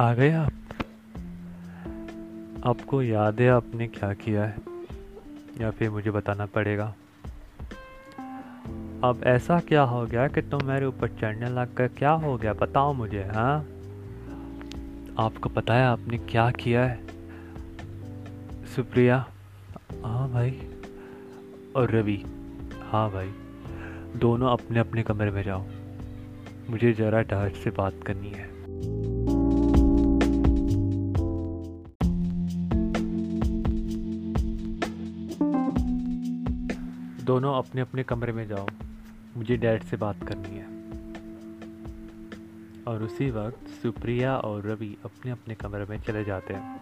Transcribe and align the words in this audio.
आ 0.00 0.14
गए 0.14 0.32
आप? 0.32 0.52
आपको 2.66 3.02
याद 3.02 3.40
है 3.40 3.48
आपने 3.48 3.88
क्या 3.88 4.12
किया 4.12 4.44
है? 4.44 4.56
या 5.60 5.70
फिर 5.70 5.90
मुझे 5.90 6.10
बताना 6.10 6.46
पड़ेगा? 6.46 6.94
अब 9.04 9.20
ऐसा 9.24 9.60
क्या 9.60 9.82
हो 9.82 10.06
गया 10.06 10.28
कि 10.28 10.42
तुम 10.42 10.64
मेरे 10.64 10.86
ऊपर 10.86 11.08
चढ़ने 11.08 11.48
लग 11.48 11.74
कर 11.74 11.88
क्या 11.88 12.10
हो 12.10 12.36
गया? 12.36 12.52
बताओ 12.52 12.92
मुझे 12.92 13.22
हाँ? 13.24 13.58
आपको 15.18 15.48
पता 15.48 15.74
है 15.74 15.86
आपने 15.86 16.18
क्या 16.18 16.50
किया 16.50 16.84
है? 16.84 17.06
सुप्रिया? 18.76 19.26
हाँ 20.04 20.30
भाई। 20.30 20.50
और 21.76 21.90
रवि? 21.90 22.24
हाँ 22.90 23.10
भाई। 23.10 23.32
दोनों 24.16 24.50
अपने 24.50 24.78
अपने 24.78 25.02
कमरे 25.02 25.30
में 25.30 25.42
जाओ। 25.42 25.64
मुझे 26.70 26.92
ज़रा 26.92 27.22
डहट 27.22 27.52
से 27.52 27.70
बात 27.70 27.94
करनी 28.06 28.30
है। 28.30 28.45
दोनों 37.36 37.54
अपने 37.54 37.80
अपने 37.80 38.02
कमरे 38.02 38.32
में 38.32 38.48
जाओ। 38.48 38.66
मुझे 39.36 39.56
डैड 39.56 39.82
से 39.82 39.96
बात 39.96 40.28
करनी 40.28 40.48
है। 40.48 40.64
और 42.86 43.02
उसी 43.02 43.30
वक्त 43.30 43.68
सुप्रिया 43.68 44.36
और 44.36 44.62
रवि 44.62 44.96
अपने 45.04 45.30
अपने 45.30 45.54
कमरे 45.54 45.84
में 45.84 46.00
चले 46.00 46.24
जाते 46.24 46.54
हैं। 46.54 46.80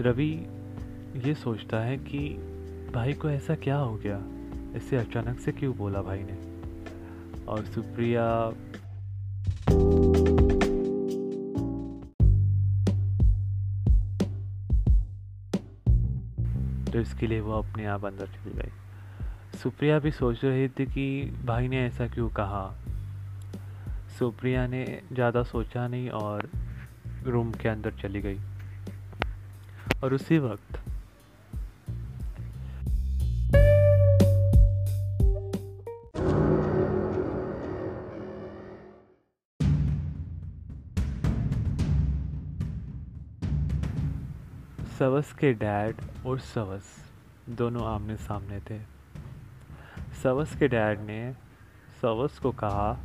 रवि 0.00 0.46
ये 1.28 1.34
सोचता 1.34 1.80
है 1.80 1.96
कि 1.96 2.28
भाई 2.94 3.12
को 3.12 3.30
ऐसा 3.30 3.54
क्या 3.54 3.76
हो 3.76 3.96
गया? 3.96 4.22
इसे 4.76 4.96
अचानक 4.96 5.40
से 5.40 5.52
क्यों 5.52 5.76
बोला 5.76 6.02
भाई 6.02 6.20
ने? 6.22 6.38
और 7.44 7.64
सुप्रिया 7.64 8.52
तो 16.98 17.02
इसके 17.02 17.26
लिए 17.26 17.40
वो 17.40 17.52
अपने 17.52 17.84
आप 17.86 18.04
अंदर 18.04 18.26
चली 18.26 18.52
गई। 18.52 19.58
सुप्रिया 19.58 19.98
भी 19.98 20.10
सोच 20.10 20.44
रही 20.44 20.68
थी 20.68 20.86
कि 20.86 21.36
भाई 21.44 21.68
ने 21.68 21.86
ऐसा 21.86 22.06
क्यों 22.06 22.28
कहा? 22.28 22.62
सुप्रिया 24.18 24.66
ने 24.66 25.02
ज़्यादा 25.12 25.42
सोचा 25.42 25.86
नहीं 25.88 26.08
और 26.10 26.48
रूम 27.24 27.52
के 27.52 27.68
अंदर 27.68 27.90
चली 27.90 28.20
गई। 28.20 28.38
और 30.04 30.14
उसी 30.14 30.38
वक्त 30.38 30.77
सवस 44.98 45.32
के 45.32 45.52
डैड 45.52 45.96
और 46.26 46.38
सवस 46.38 46.82
दोनों 47.48 47.86
आमने 47.86 48.16
सामने 48.16 48.60
थे। 48.60 48.80
सवस 50.22 50.56
के 50.56 50.68
डैड 50.68 51.00
ने 51.00 51.32
सवस 52.02 52.38
को 52.38 52.50
कहा, 52.50 52.98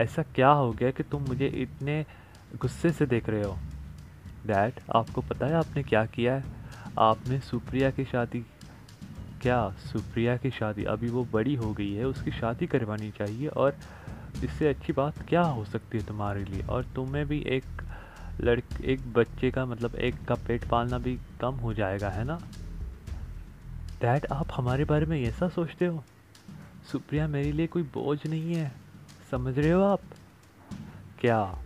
ऐसा 0.00 0.22
क्या 0.22 0.48
हो 0.48 0.72
गया 0.72 0.90
कि 0.90 1.02
तुम 1.02 1.22
मुझे 1.22 1.46
इतने 1.46 2.06
गुस्से 2.60 2.92
से 2.92 3.06
देख 3.06 3.28
रहे 3.28 3.42
हो? 3.42 3.56
डैड, 4.46 4.72
आपको 4.96 5.20
पता 5.20 5.46
है 5.46 5.54
आपने 5.54 5.82
क्या 5.82 6.06
किया 6.06 6.34
है? 6.34 6.44
आपने 6.98 7.40
सुप्रिया 7.40 7.90
की 7.90 8.04
शादी, 8.04 8.46
क्या 9.42 9.70
सुप्रिया 9.70 10.36
की 10.36 10.50
शादी? 10.50 10.84
अभी 10.84 11.10
वो 11.10 11.24
बड़ी 11.24 11.54
हो 11.54 11.72
गई 11.72 11.92
है, 11.92 12.04
उसकी 12.04 12.30
शादी 12.30 12.66
करवानी 12.66 13.10
चाहिए 13.10 13.48
और 13.48 13.76
इससे 14.44 14.68
अच्छी 14.68 14.92
बात 14.92 15.22
क्या 15.28 15.42
हो 15.42 15.64
सकती 15.64 15.98
है 15.98 16.06
तुम्हारे 16.06 16.44
लिए? 16.44 16.62
और 16.62 16.84
तुम्हें 16.84 17.26
भी 17.26 17.44
एक 17.46 17.64
लड़क, 18.40 18.64
एक 18.84 19.12
बच्चे 19.12 19.50
का 19.50 19.66
मतलब 19.66 19.94
एक 19.94 20.24
का 20.24 20.34
पेट 20.34 20.68
पालना 20.68 20.98
भी 20.98 21.18
कम 21.40 21.54
हो 21.54 21.74
जाएगा, 21.74 22.08
है 22.08 22.24
ना? 22.24 22.40
डैड 24.00 24.26
आप 24.32 24.46
हमारे 24.54 24.84
बारे 24.84 25.06
में 25.06 25.22
ऐसा 25.22 25.48
सोचते 25.48 25.86
हो? 25.86 26.04
सुप्रिया, 26.92 27.28
मेरे 27.28 27.52
लिए 27.52 27.66
कोई 27.66 27.82
बोझ 27.82 28.26
नहीं 28.26 28.54
है। 28.54 28.72
समझ 29.30 29.58
रहे 29.58 29.70
हो 29.70 29.82
आप? 29.82 30.00
क्या? 31.20 31.58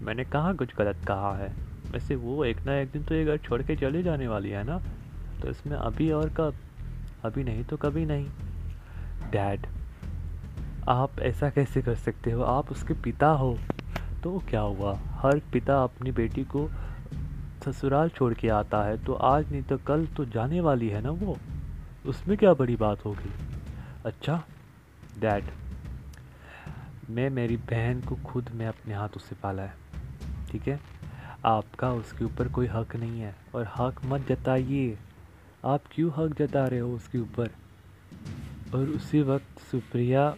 मैंने 0.00 0.24
कहाँ 0.24 0.56
कुछ 0.56 0.74
गलत 0.74 1.04
कहा 1.08 1.36
है? 1.36 1.54
वैसे 1.90 2.14
वो 2.14 2.44
एक 2.44 2.60
ना 2.60 2.74
एक 2.74 2.90
दिन 2.90 3.04
तो 3.04 3.14
ये 3.14 3.24
घर 3.24 3.36
छोड़ 3.36 3.62
के 3.62 3.76
चले 3.76 4.02
जाने 4.02 4.28
वाली 4.28 4.50
है 4.50 4.64
ना? 4.64 4.78
तो 5.42 5.48
इसमें 5.48 5.76
अभी 5.76 6.10
और 6.10 6.30
कब? 6.30 6.54
अभी 7.24 7.44
नहीं 7.44 7.64
तो 7.64 7.76
कभी 7.76 8.06
नहीं। 8.06 8.26
डैड 9.30 9.66
आप 10.88 11.18
ऐसा 11.18 11.50
कैसे 11.50 11.82
कर 11.82 11.94
सकते 11.94 12.30
हो? 12.30 12.42
आप 12.42 12.70
उसके 12.70 12.94
पिता 12.94 13.28
हो। 13.28 13.58
तो 14.22 14.42
क्या 14.50 14.60
हुआ? 14.60 14.98
हर 15.22 15.38
पिता 15.52 15.82
अपनी 15.84 16.12
बेटी 16.12 16.44
को 16.44 16.68
ससुराल 17.64 18.08
छोड़ 18.08 18.32
के 18.34 18.48
आता 18.48 18.82
है 18.82 18.96
तो 19.04 19.14
आज 19.14 19.52
नहीं 19.52 19.62
तो 19.62 19.76
कल 19.78 20.06
तो 20.06 20.24
जाने 20.24 20.60
वाली 20.60 20.88
है 20.88 21.02
ना 21.02 21.10
वो? 21.10 21.36
उसमें 22.06 22.36
क्या 22.38 22.54
बड़ी 22.54 22.76
बात 22.76 23.04
होगी? 23.04 23.30
अच्छा 24.06 24.42
डैड 25.20 25.44
मैं 27.10 27.30
मेरी 27.30 27.56
बहन 27.56 28.00
को 28.00 28.14
खुद 28.14 28.50
मैं 28.54 28.66
अपने 28.66 28.94
हाथों 28.94 29.20
से 29.20 29.36
पाला 29.42 29.62
है, 29.62 29.74
ठीक 30.50 30.68
है? 30.68 30.80
आपका 31.44 31.92
उसके 31.92 32.24
ऊपर 32.24 32.48
कोई 32.48 32.66
हक 32.66 32.96
नहीं 32.96 33.20
है, 33.20 33.34
और 33.54 33.70
हक 33.76 34.00
मत 34.04 34.26
जताइए। 34.28 34.98
आप 35.64 35.82
क्यों 35.92 36.10
हक 36.16 36.36
जता 36.38 36.66
रहे 36.66 36.80
हो 36.80 36.94
उसके 36.94 37.18
ऊपर? 37.18 37.50
और 38.74 38.88
उसी 38.88 39.22
वक्त 39.22 39.60
सुप्रिया 39.70 40.34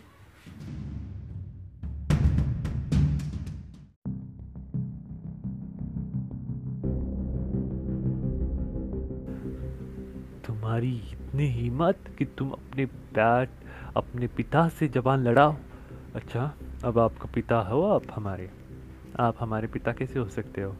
तुम्हारी 10.46 10.96
इतनी 11.12 11.46
हिम्मत 11.46 11.98
कि 12.18 12.24
तुम 12.24 12.50
अपने 12.50 12.84
बैट 12.86 13.50
अपने 13.96 14.26
पिता 14.26 14.68
से 14.68 14.88
जबान 14.88 15.24
लड़ाओ। 15.24 15.56
अच्छा 16.14 16.54
अब 16.84 16.98
आपका 16.98 17.28
पिता 17.34 17.58
हो 17.58 17.82
आप 17.82 18.02
हमारे। 18.14 18.50
आप 19.20 19.36
हमारे 19.40 19.66
पिता 19.66 19.92
कैसे 19.92 20.18
हो 20.18 20.28
सकते 20.28 20.62
हो? 20.62 20.76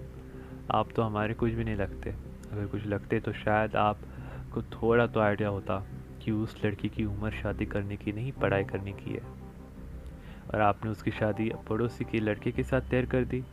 आप 0.70 0.88
तो 0.97 1.03
हमारे 1.03 1.34
कुछ 1.34 1.53
भी 1.53 1.64
नहीं 1.64 1.76
लगते। 1.76 2.10
अगर 2.53 2.66
कुछ 2.66 2.86
लगते 2.86 3.20
तो 3.20 3.32
शायद 3.32 3.76
आपको 3.76 4.62
थोड़ा 4.62 5.06
तो 5.06 5.20
आइडिया 5.20 5.48
होता 5.48 5.86
कि 6.22 6.30
उस 6.30 6.64
लड़की 6.64 6.88
की 6.88 7.04
उम्र 7.04 7.30
शादी 7.30 7.66
करने 7.66 7.97
की 7.97 8.12
नहीं, 8.12 8.32
पढ़ाई 8.32 8.64
करने 8.64 8.92
की 8.92 9.10
है। 9.10 9.22
और 10.54 10.60
आपने 10.60 10.91
उसकी 10.91 11.10
शादी 11.10 11.53
पड़ोसी 11.69 12.04
की 12.04 12.19
लड़के 12.19 12.53
के 12.53 12.62
साथ 12.62 12.80
तैयार 12.80 13.06
कर 13.06 13.24
दी। 13.24 13.44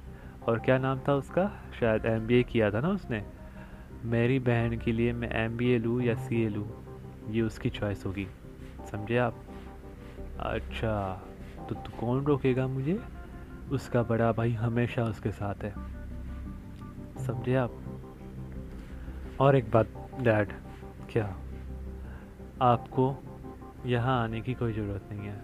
और 0.47 0.59
क्या 0.59 0.77
नाम 0.77 1.00
था 1.07 1.13
उसका? 1.13 1.51
शायद 1.79 2.05
एमबीए 2.05 2.44
किया 2.44 2.71
था 2.71 2.79
ना 2.79 2.89
उसने। 2.89 3.41
मेरी 4.06 4.39
बहन 4.39 4.78
के 4.78 4.91
लिए 4.91 5.13
मैं 5.13 5.29
एम 5.29 5.57
बी 5.57 5.72
ए 5.72 5.78
लूँ 5.78 6.01
या 6.01 6.16
सी 6.16 6.44
ए 6.44 6.50
लूँ? 6.50 6.67
ये 7.29 7.41
उसकी 7.41 7.69
चॉइस 7.69 8.06
होगी। 8.06 8.28
समझे 8.91 9.17
आप? 9.17 9.35
अच्छा 10.39 11.23
तो 11.69 11.75
तू 11.75 11.97
कौन 12.00 12.25
रोकेगा 12.25 12.67
मुझे? 12.67 13.00
उसका 13.72 14.03
बड़ा 14.03 14.31
भाई 14.31 14.51
हमेशा 14.51 15.03
उसके 15.03 15.31
साथ 15.31 15.56
है। 15.56 15.73
समझे 17.25 17.56
आप? 17.56 17.73
और 19.39 19.56
एक 19.56 19.72
बात 19.72 19.88
डैड 20.19 20.47
क्या 21.12 21.38
आपको 22.62 23.16
यहाँ 23.85 24.23
आने 24.23 24.41
की 24.41 24.53
कोई 24.53 24.73
ज़रूरत 24.73 25.09
नहीं 25.12 25.22
है? 25.22 25.41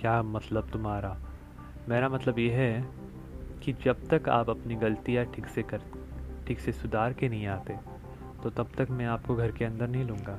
क्या 0.00 0.22
मतलब 0.22 0.70
तुम्हारा? 0.70 1.18
मेरा 1.88 2.08
मतलब 2.08 2.38
ये 2.38 2.50
है 2.50 2.88
कि 3.62 3.72
जब 3.72 4.08
तक 4.08 4.28
आप 4.28 4.50
अपनी 4.50 4.74
गलतियाँ 4.74 5.24
ठीक 5.24 5.46
से 5.46 5.62
कर 5.62 6.01
ठीक 6.46 6.60
से 6.60 6.72
सुधार 6.72 7.12
के 7.12 7.28
नहीं 7.28 7.46
आते 7.46 7.76
तो 8.42 8.50
तब 8.50 8.68
तक 8.78 8.90
मैं 8.90 9.06
आपको 9.06 9.34
घर 9.36 9.52
के 9.52 9.64
अंदर 9.64 9.88
नहीं 9.88 10.04
लूँगा। 10.04 10.38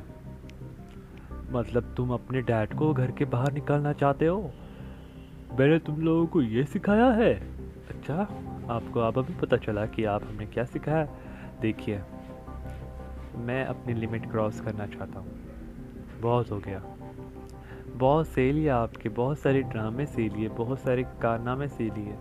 मतलब 1.52 1.94
तुम 1.98 2.12
अपने 2.14 2.42
डैड 2.42 2.74
को 2.74 2.94
घर 2.94 3.12
के 3.12 3.26
बाहर 3.26 3.54
निकालना 3.54 3.94
चाहते 3.94 4.28
हो? 4.28 4.52
मैंने 5.60 5.80
तुम 5.80 6.02
लोगों 6.02 6.26
को 6.28 6.42
ये 6.42 6.64
सिखाया 6.64 7.08
है। 7.12 7.34
अच्छा 7.90 8.16
आपको 8.70 9.00
अब 9.00 9.18
अभी 9.18 9.34
पता 9.34 9.58
चला 9.58 9.86
कि 9.86 10.04
आप 10.04 10.24
हमने 10.24 10.46
क्या 10.46 10.64
सिखाया? 10.64 11.08
देखिए, 11.62 12.02
मैं 13.38 13.64
अपनी 13.66 13.94
लिमिट 13.94 14.32
क्रॉस 14.32 14.62
करना 14.62 14.86
चाहता 14.86 15.20
हूँ। 15.20 16.22
बहुत 16.22 16.52
हो 16.52 16.58
गया। 16.58 16.82
बहुत 17.96 18.28
से 18.28 18.52
लिए 18.52 18.70
आपके, 18.70 19.10
बहुत 19.10 19.40
सारे 19.40 19.62
ड्रामे 19.62 20.06
से 20.06 20.28
लिए 20.30 20.50
बहुत 20.50 20.80
सारे 20.80 21.04
कारनामे 21.22 21.68
से 21.68 21.84
लिए 21.84 22.16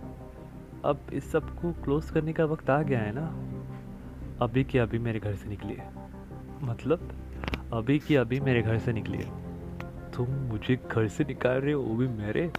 अब 0.85 1.07
इस 1.13 1.31
सबको 1.33 1.73
क्लोज 1.73 2.11
करने 2.11 2.33
का 2.33 2.45
वक्त 2.45 2.71
आ 2.71 2.83
गया 2.83 3.01
है 3.01 3.13
ना? 3.15 3.27
अभी 4.43 4.65
के 4.65 4.79
अभी 4.79 4.99
मेरे 4.99 5.21
घर 5.21 5.35
से 5.35 5.49
निकलिए 5.49 5.83
मतलब 6.63 7.13
अभी 7.73 7.99
की 7.99 8.17
अभी 8.17 8.41
मेरे 8.41 8.63
घर 8.63 8.79
से 8.79 8.93
निकलिए 8.93 9.27
तुम 10.17 10.27
मुझे 10.27 10.77
घर 10.77 11.09
से 11.09 11.25
निकाल 11.25 11.59
रहे 11.59 11.73
हो, 11.73 11.83
वो 11.83 11.95
भी 11.95 12.09
मेरे? 12.09 12.53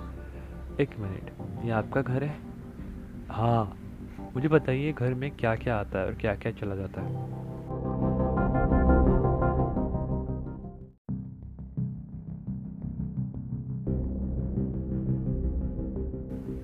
एक 0.80 0.90
मिनट, 1.00 1.32
ये 1.66 1.72
आपका 1.72 2.02
घर 2.02 2.24
है? 2.24 2.40
हाँ 3.32 3.78
मुझे 4.36 4.48
बताइए 4.48 4.94
घर 4.94 5.14
में 5.14 5.32
क्या 5.32 5.56
क्या 5.56 5.78
आता 5.78 6.00
है 6.00 6.06
और 6.06 6.14
क्या 6.14 6.36
क्या 6.36 6.52
चला 6.52 6.76
जाता 6.76 7.02
है। 7.02 7.14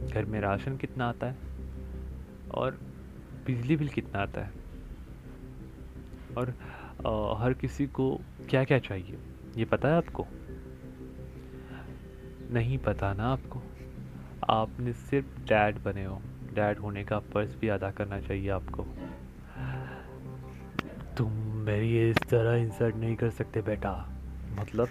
घर 0.08 0.26
में 0.26 0.42
राशन 0.42 0.78
कितना 0.78 1.10
आता 1.10 1.28
है? 1.28 1.36
और 2.52 2.80
बिजली 3.48 3.76
बिल 3.76 3.90
कितना 3.90 4.22
आता 4.22 4.42
है? 4.42 4.59
और 6.38 6.54
आ, 7.08 7.44
हर 7.44 7.54
किसी 7.54 7.88
को 7.88 8.22
क्या 8.50 8.64
क्या 8.64 8.80
चाहिए? 8.80 9.18
ये 9.58 9.66
पता 9.66 9.88
है 9.88 9.96
आपको? 9.96 10.28
नहीं 12.52 12.78
पता 12.78 13.14
ना 13.14 13.24
आपको? 13.24 13.62
आपने 14.50 14.94
सिर्फ़ 14.94 15.42
डैड 15.42 15.80
बने 15.84 16.06
हो। 16.06 16.22
डैड 16.54 16.78
होने 16.78 17.04
का 17.04 17.20
फ़र्ज़ 17.20 17.58
भी 17.58 17.68
अदा 17.68 17.92
करना 17.92 18.20
चाहिए 18.20 18.50
आपको। 18.50 18.86
तुम 21.18 21.32
मेरी 21.56 22.10
इस 22.10 22.18
तरह 22.18 22.56
इंसर्ट 22.56 22.96
नहीं 22.96 23.16
कर 23.16 23.30
सकते 23.30 23.62
बेटा। 23.62 24.10
मतलब 24.60 24.88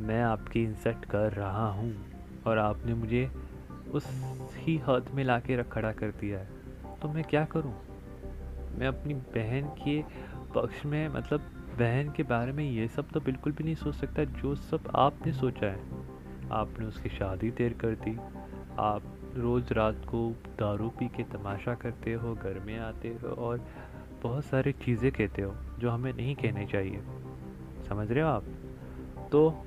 मैं 0.00 0.22
आपकी 0.22 0.64
इंसर्ट 0.64 1.04
कर 1.04 1.32
रहा 1.32 1.68
हूँ 1.68 2.06
और 2.46 2.58
आपने 2.58 2.94
मुझे 2.94 3.30
उस 3.90 4.06
ही 4.54 4.78
हद 4.78 5.06
में 5.14 5.24
ला 5.24 5.40
के 5.40 5.64
खड़ा 5.64 5.92
कर 5.92 6.10
दिया 6.10 6.38
है। 6.38 6.48
तो 7.02 7.08
मैं 7.08 7.24
क्या 7.24 7.44
करूँ? 7.44 7.91
मैं 8.78 8.86
अपनी 8.86 9.14
बहन 9.14 9.66
के 9.66 10.02
पक्ष 10.54 10.86
में 10.86 11.08
मतलब 11.08 11.40
बहन 11.78 12.12
के 12.12 12.22
बारे 12.22 12.52
में 12.52 12.70
ये 12.70 12.88
सब 12.88 13.08
तो 13.08 13.20
बिल्कुल 13.20 13.52
भी 13.52 13.64
नहीं 13.64 13.74
सोच 13.74 13.94
सकता 13.94 14.24
जो 14.24 14.54
सब 14.54 14.80
आपने 14.96 15.32
सोचा 15.32 15.66
है। 15.66 15.80
आपने 16.52 16.86
उसकी 16.86 17.08
शादी 17.08 17.50
देर 17.50 17.72
कर 17.72 17.88
दी। 17.88 18.18
आप 18.78 19.02
रोज़ 19.36 19.74
रात 19.74 20.02
को 20.08 20.30
दारू 20.30 20.88
पी 20.88 21.08
के 21.08 21.22
तमाशा 21.22 21.74
करते 21.74 22.12
हो, 22.12 22.34
घर 22.34 22.60
में 22.66 22.78
आते 22.78 23.08
हो 23.08 23.28
और 23.28 23.66
बहुत 24.22 24.44
सारी 24.44 24.72
चीज़ें 24.72 25.12
कहते 25.12 25.42
हो 25.42 25.54
जो 25.78 25.90
हमें 25.90 26.12
नहीं 26.12 26.34
कहने 26.34 26.66
चाहिए। 26.66 27.00
समझ 27.88 28.12
रहे 28.12 28.22
हो 28.22 28.28
आप? 28.28 28.44
तो 29.32 29.66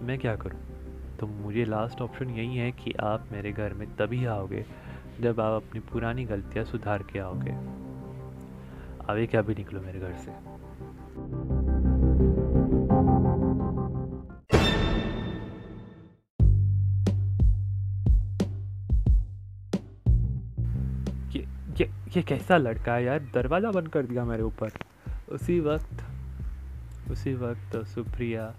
मैं 0.00 0.18
क्या 0.18 0.36
करूँ? 0.36 0.60
तो 1.20 1.26
मुझे 1.26 1.64
लास्ट 1.64 2.00
ऑप्शन 2.00 2.30
यही 2.30 2.56
है 2.56 2.72
कि 2.72 2.92
आप 2.92 3.24
मेरे 3.32 3.52
घर 3.52 3.74
में 3.74 3.96
तभी 3.96 4.24
आओगे 4.24 4.64
जब 5.20 5.40
आप 5.40 5.62
अपनी 5.62 5.80
पुरानी 5.80 6.24
गलतियाँ 6.24 6.64
सुधार 6.64 7.02
के 7.02 7.18
आओगे। 7.18 7.79
आगे 9.10 9.26
क्या 9.26 9.40
भी 9.42 9.54
निकलो 9.54 9.80
मेरे 9.80 10.00
घर 10.00 10.12
से। 10.14 10.30
ये 21.80 21.88
ये 22.16 22.22
कैसा 22.22 22.56
लड़का 22.56 22.94
है 22.94 23.04
यार? 23.04 23.18
दरवाज़ा 23.34 23.70
बंद 23.70 23.88
कर 23.88 24.06
दिया 24.06 24.24
मेरे 24.24 24.42
ऊपर। 24.42 24.70
उसी 25.32 25.60
वक्त 25.60 27.10
उसी 27.10 27.34
वक्त 27.34 27.76
सुप्रिया 27.86 28.52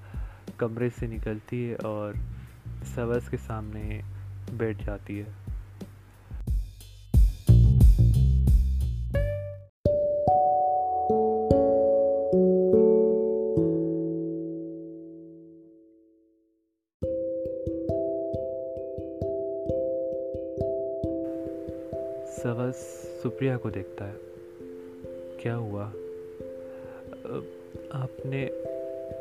कमरे 0.60 0.90
से 0.90 1.08
निकलती 1.08 1.64
है 1.64 1.76
और 1.86 2.16
सवस 2.96 3.30
के 3.30 3.38
सामने 3.38 4.02
बैठ 4.54 4.84
जाती 4.86 5.18
है। 5.18 5.41
सुप्रिया 23.52 23.58
को 23.58 23.70
देखता 23.72 24.06
है। 24.06 24.16
क्या 25.42 25.56
हुआ? 25.56 25.84
आपने 27.94 28.50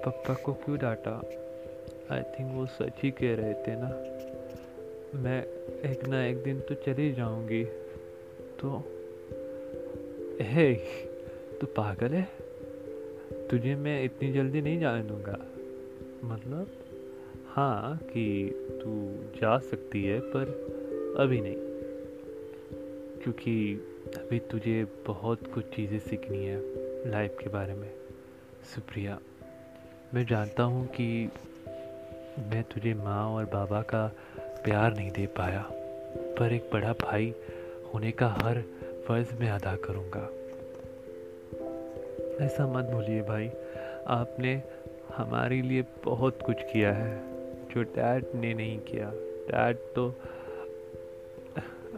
पापा 0.04 0.34
को 0.34 0.52
क्यों 0.52 0.78
डांटा? 0.78 1.22
आई 2.10 2.22
थिंक 2.22 2.54
वो 2.54 2.66
सच 2.66 2.92
ही 3.02 3.10
कह 3.10 3.34
रहे 3.34 3.54
थे 3.54 3.76
ना। 3.76 3.88
मैं 5.18 5.44
एक 5.90 6.08
ना 6.08 6.26
एक 6.26 6.42
दिन 6.42 6.60
तो 6.60 6.74
चली 6.74 7.12
जाऊँगी। 7.12 7.64
तो 8.60 8.82
हे 10.40 10.74
तू 11.60 11.66
पागल 11.66 12.08
है? 12.08 12.28
तुझे 13.50 13.74
मैं 13.74 14.04
इतनी 14.04 14.32
जल्दी 14.32 14.60
नहीं 14.60 14.80
जाने 14.80 15.02
दूँगा। 15.02 15.38
मतलब 16.24 16.66
हाँ 17.46 17.96
कि 17.96 18.50
तू 18.82 18.90
जा 19.40 19.58
सकती 19.58 20.04
है, 20.04 20.20
पर 20.20 20.46
अभी 21.18 21.40
नहीं। 21.40 21.56
क्योंकि 23.22 23.86
अभी 24.16 24.38
तुझे 24.38 24.84
बहुत 25.06 25.52
कुछ 25.54 25.64
चीज़ें 25.64 25.98
सीखनी 25.98 26.44
है 26.44 26.60
लाइफ 27.10 27.36
के 27.40 27.50
बारे 27.50 27.74
में। 27.74 27.90
सुप्रिया, 28.74 29.18
मैं 30.14 30.24
जानता 30.26 30.62
हूँ 30.62 30.86
कि 30.86 31.30
मैं 32.40 32.62
तुझे 32.64 32.94
माँ 32.94 33.24
और 33.26 33.44
बाबा 33.44 33.82
का 33.82 34.06
प्यार 34.64 34.96
नहीं 34.96 35.10
दे 35.10 35.26
पाया, 35.26 35.62
पर 36.38 36.52
एक 36.52 36.70
बड़ा 36.72 36.92
भाई 36.92 37.34
होने 37.94 38.10
का 38.12 38.28
हर 38.28 38.60
फ़र्ज़ 39.08 39.34
मैं 39.40 39.50
अदा 39.50 39.76
करूँगा। 39.76 40.28
ऐसा 42.44 42.66
मत 42.66 42.84
भूलिए 42.84 43.22
भाई, 43.22 43.48
आपने 44.06 44.62
हमारे 45.16 45.62
लिए 45.62 45.84
बहुत 46.04 46.42
कुछ 46.42 46.62
किया 46.62 46.92
है, 46.92 47.16
जो 47.68 47.82
डैड 47.82 48.24
ने 48.34 48.54
नहीं 48.54 48.78
किया। 48.80 49.10
डैड 49.50 49.76
तो 49.94 50.08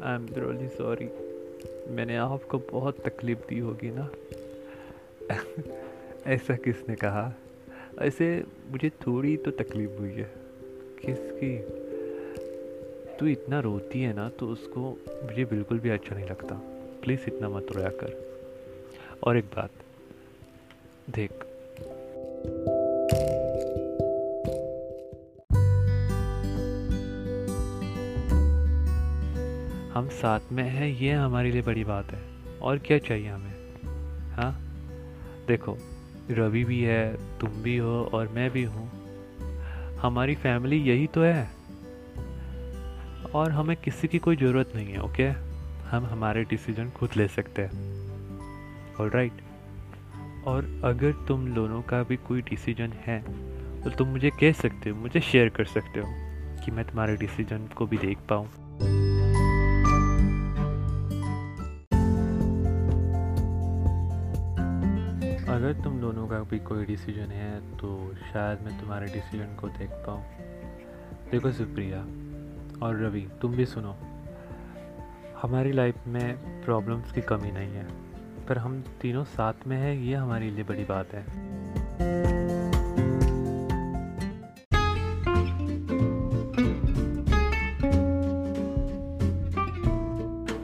आई 0.03 0.15
एम 0.15 0.27
रियली 0.39 0.69
सॉरी 0.69 1.09
मैंने 1.89 2.17
आपको 2.17 2.59
बहुत 2.59 3.01
तकलीफ़ 3.09 3.39
दी 3.49 3.59
होगी 3.59 3.91
ना? 3.91 4.11
ऐसा 6.27 6.57
किसने 6.57 6.97
कहा? 6.97 7.33
ऐसे 7.99 8.45
मुझे 8.71 8.91
थोड़ी 8.91 9.37
तो 9.37 9.51
तकलीफ़ 9.51 9.91
हुई 9.91 10.13
है। 10.13 10.33
किसकी? 11.07 11.59
तू 13.17 13.27
इतना 13.27 13.61
रोती 13.61 14.03
है 14.03 14.13
ना 14.13 14.29
तो 14.29 14.49
उसको 14.49 14.81
मुझे 15.25 15.45
बिल्कुल 15.45 15.79
भी 15.79 15.91
अच्छा 15.91 16.15
नहीं 16.15 16.27
लगता। 16.27 16.55
प्लीज़ 17.03 17.21
इतना 17.29 17.49
मत 17.49 17.67
रोया 17.73 17.89
कर। 17.89 18.33
और 19.25 19.37
एक 19.37 19.45
बात, 19.45 19.71
देख। 21.11 21.31
साथ 30.23 30.53
में 30.53 30.65
है, 30.65 30.91
ये 31.05 31.13
हमारे 31.13 31.51
लिए 31.51 31.63
बड़ी 31.63 31.85
बात 31.85 32.13
है। 32.13 32.21
और 32.63 32.79
क्या 32.79 32.99
चाहिए 32.99 33.29
हमें? 33.29 33.55
हाँ? 34.33 34.53
देखो, 35.49 35.77
रवि 36.31 36.65
भी 36.65 36.83
है, 36.83 37.39
तुम 37.39 37.51
भी 37.51 37.77
हो 37.77 38.03
और 38.15 38.29
मैं 38.29 38.51
भी 38.51 38.63
हूँ। 38.65 38.91
हमारी 40.01 40.35
फैमिली 40.35 40.77
यही 40.77 41.07
तो 41.07 41.23
है। 41.23 41.51
और 43.35 43.51
हमें 43.51 43.77
किसी 43.77 44.09
की 44.09 44.19
कोई 44.19 44.37
ज़रूरत 44.37 44.73
नहीं 44.77 44.87
है 44.87 45.03
ओके 45.03 45.29
हम 45.89 46.07
हमारे 46.07 46.45
डिसीज़न 46.45 46.91
खुद 46.91 47.11
ले 47.17 47.29
सकते 47.29 47.63
हैं। 47.63 47.75
ऑल 49.01 49.11
राइट 49.11 49.33
और 50.47 50.65
अगर 50.85 51.13
तुम 51.29 51.55
दोनों 51.55 51.83
का 51.83 52.03
भी 52.03 52.17
कोई 52.17 52.43
डिसीज़न 52.43 52.93
है 53.07 53.21
तो 53.83 53.91
तुम 53.91 54.09
मुझे 54.09 54.31
कह 54.31 54.53
सकते 54.53 54.91
हो, 54.91 54.97
मुझे 54.97 55.21
शेयर 55.21 55.49
कर 55.49 55.65
सकते 55.65 56.01
हो 56.01 56.09
कि 56.65 56.71
मैं 56.71 56.85
तुम्हारे 56.85 57.17
डिसीज़न 57.17 57.67
को 57.67 57.87
भी 57.87 57.99
देख 57.99 58.19
पाऊँ। 58.19 58.62
भी 66.45 66.59
कोई 66.59 66.85
डिसीज़न 66.85 67.31
है 67.33 67.77
तो 67.79 67.89
शायद 68.33 68.63
मैं 68.63 68.79
तुम्हारे 68.81 69.07
डिसीज़न 69.07 69.57
को 69.57 69.69
देख 69.69 69.91
पाऊँ 70.07 70.23
देखो 71.31 71.53
सुप्रिया 71.53 72.01
और 72.87 72.97
रवि, 72.97 73.27
तुम 73.43 73.53
भी 73.53 73.67
सुनो। 73.67 73.95
हमारी 75.43 75.73
लाइफ 75.73 76.07
में 76.07 76.63
प्रॉब्लम्स 76.65 77.13
की 77.13 77.21
कमी 77.21 77.51
नहीं 77.51 77.75
है, 77.75 77.87
पर 78.49 78.59
हम 78.59 78.81
तीनों 79.01 79.25
साथ 79.25 79.67
में 79.67 79.77
हैं, 79.77 79.95
ये 79.95 80.15
हमारे 80.15 80.51
लिए 80.51 80.65
बड़ी 80.65 80.85
बात 80.85 81.15
है। 81.15 81.25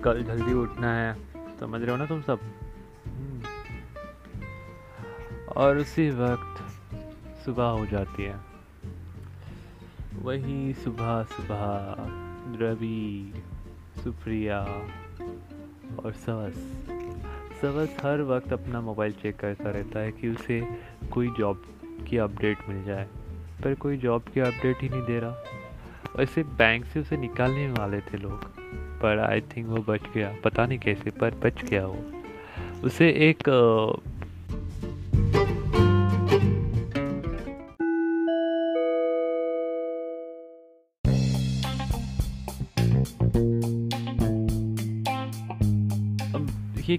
कल 0.04 0.22
जल्दी 0.22 0.52
उठना 0.54 0.94
है, 0.94 1.14
समझ 1.60 1.80
रहे 1.80 1.90
हो 1.90 1.96
ना 1.96 2.06
तुम 2.06 2.22
सब? 2.22 2.40
और 5.56 5.78
उसी 5.78 6.10
वक्त 6.10 6.62
सुबह 7.44 7.64
हो 7.64 7.86
जाती 7.86 8.24
है। 8.24 8.36
वही 10.22 10.74
सुबह 10.74 11.22
सुबह 11.22 11.94
रवि, 12.64 13.32
सुप्रिया 14.04 14.60
और 16.04 16.12
सवस। 16.12 16.54
सवस 17.62 17.96
हर 18.02 18.22
वक्त 18.22 18.52
अपना 18.52 18.80
मोबाइल 18.80 19.12
चेक 19.12 19.36
करता 19.36 19.70
रहता 19.70 19.98
है 19.98 20.12
कि 20.12 20.28
उसे 20.28 20.60
कोई 21.12 21.30
जॉब 21.38 21.62
की 22.08 22.16
अपडेट 22.16 22.58
मिल 22.68 22.84
जाए, 22.84 23.08
पर 23.64 23.74
कोई 23.74 23.96
जॉब 23.96 24.22
की 24.22 24.40
अपडेट 24.40 24.82
ही 24.82 24.88
नहीं 24.88 25.06
दे 25.06 25.18
रहा। 25.18 25.34
वैसे 26.16 26.42
बैंक 26.42 26.84
से 26.84 27.00
उसे 27.00 27.16
निकालने 27.16 27.70
वाले 27.70 28.00
थे 28.00 28.16
लोग, 28.16 28.44
पर 29.00 29.18
आई 29.18 29.40
थिंक 29.40 29.68
वो 29.68 29.76
बच 29.76 30.00
गया। 30.14 30.34
पता 30.44 30.66
नहीं 30.66 30.78
कैसे, 30.78 31.10
पर 31.10 31.34
बच 31.34 31.64
गया 31.64 31.86
वो। 31.86 32.04
उसे 32.84 33.08
एक 33.10 33.42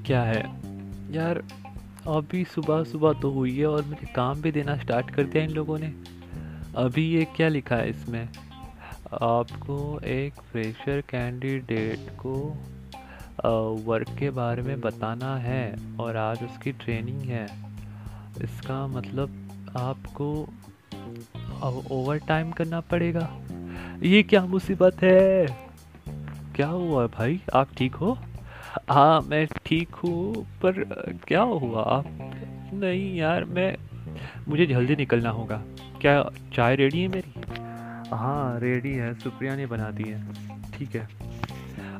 क्या 0.06 0.22
है? 0.24 0.42
यार 1.12 1.44
अभी 2.08 2.44
सुबह 2.46 2.84
सुबह 2.84 3.14
तो 3.14 3.32
हुई 3.32 3.58
है 3.60 3.68
और 3.68 3.84
मुझे 3.86 4.08
काम 4.16 4.42
भी 4.42 4.52
देना 4.52 4.76
स्टार्ट 4.78 5.10
कर 5.12 5.24
दिया 5.24 5.44
इन 5.44 5.50
लोगों 5.50 5.78
ने। 5.80 5.94
अभी 6.76 7.04
ये 7.10 7.26
क्या 7.36 7.48
लिखा 7.48 7.76
है 7.76 7.90
इसमें? 7.90 8.30
आपको 9.14 10.00
एक 10.06 10.34
फ्रेशर 10.52 11.02
कैंडिडेट 11.02 12.10
को 12.20 12.34
वर्क 13.86 14.10
के 14.20 14.30
बारे 14.30 14.62
में 14.62 14.80
बताना 14.82 15.36
है 15.38 15.76
और 16.00 16.18
आज 16.18 16.44
उसकी 16.44 16.72
ट्रेनिंग 16.72 17.22
है। 17.22 17.46
इसका 18.42 18.86
मतलब 18.88 19.72
आपको 19.78 20.50
ओवर 21.92 22.18
टाइम 22.18 22.52
करना 22.52 22.80
पड़ेगा। 22.80 23.30
ये 24.04 24.24
क्या 24.24 24.46
मुसीबत 24.46 25.04
है? 25.04 25.46
क्या 26.56 26.68
हुआ 26.68 27.08
भाई? 27.08 27.42
आप 27.54 27.68
ठीक 27.78 27.96
हो? 27.96 28.18
हाँ 28.90 29.22
मैं 29.22 29.46
ठीक 29.66 29.96
हूँ 29.96 30.46
पर 30.62 30.84
क्या 31.28 31.42
हुआ? 31.42 31.82
आप 31.84 32.06
नहीं 32.74 33.16
यार 33.18 33.46
मैं 33.46 33.76
मुझे 34.48 34.66
जल्दी 34.66 34.96
निकलना 34.96 35.30
होगा। 35.30 35.62
क्या 36.02 36.22
चाय 36.56 36.76
रेडी 36.76 37.02
है 37.02 37.08
मेरी? 37.08 37.34
हाँ 38.12 38.60
रेडी 38.60 38.94
है 38.94 39.14
सुप्रिया 39.14 39.56
ने 39.56 39.66
बना 39.66 39.90
दी 39.92 40.04
है। 40.04 40.72
ठीक 40.72 40.96
है। 40.96 41.08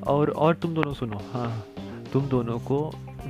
और 0.08 0.30
और 0.30 0.56
तुम 0.56 0.74
दोनों 0.74 0.94
सुनो। 0.94 1.22
हाँ 1.34 1.66
तुम 2.14 2.28
दोनों 2.28 2.60
को 2.60 2.80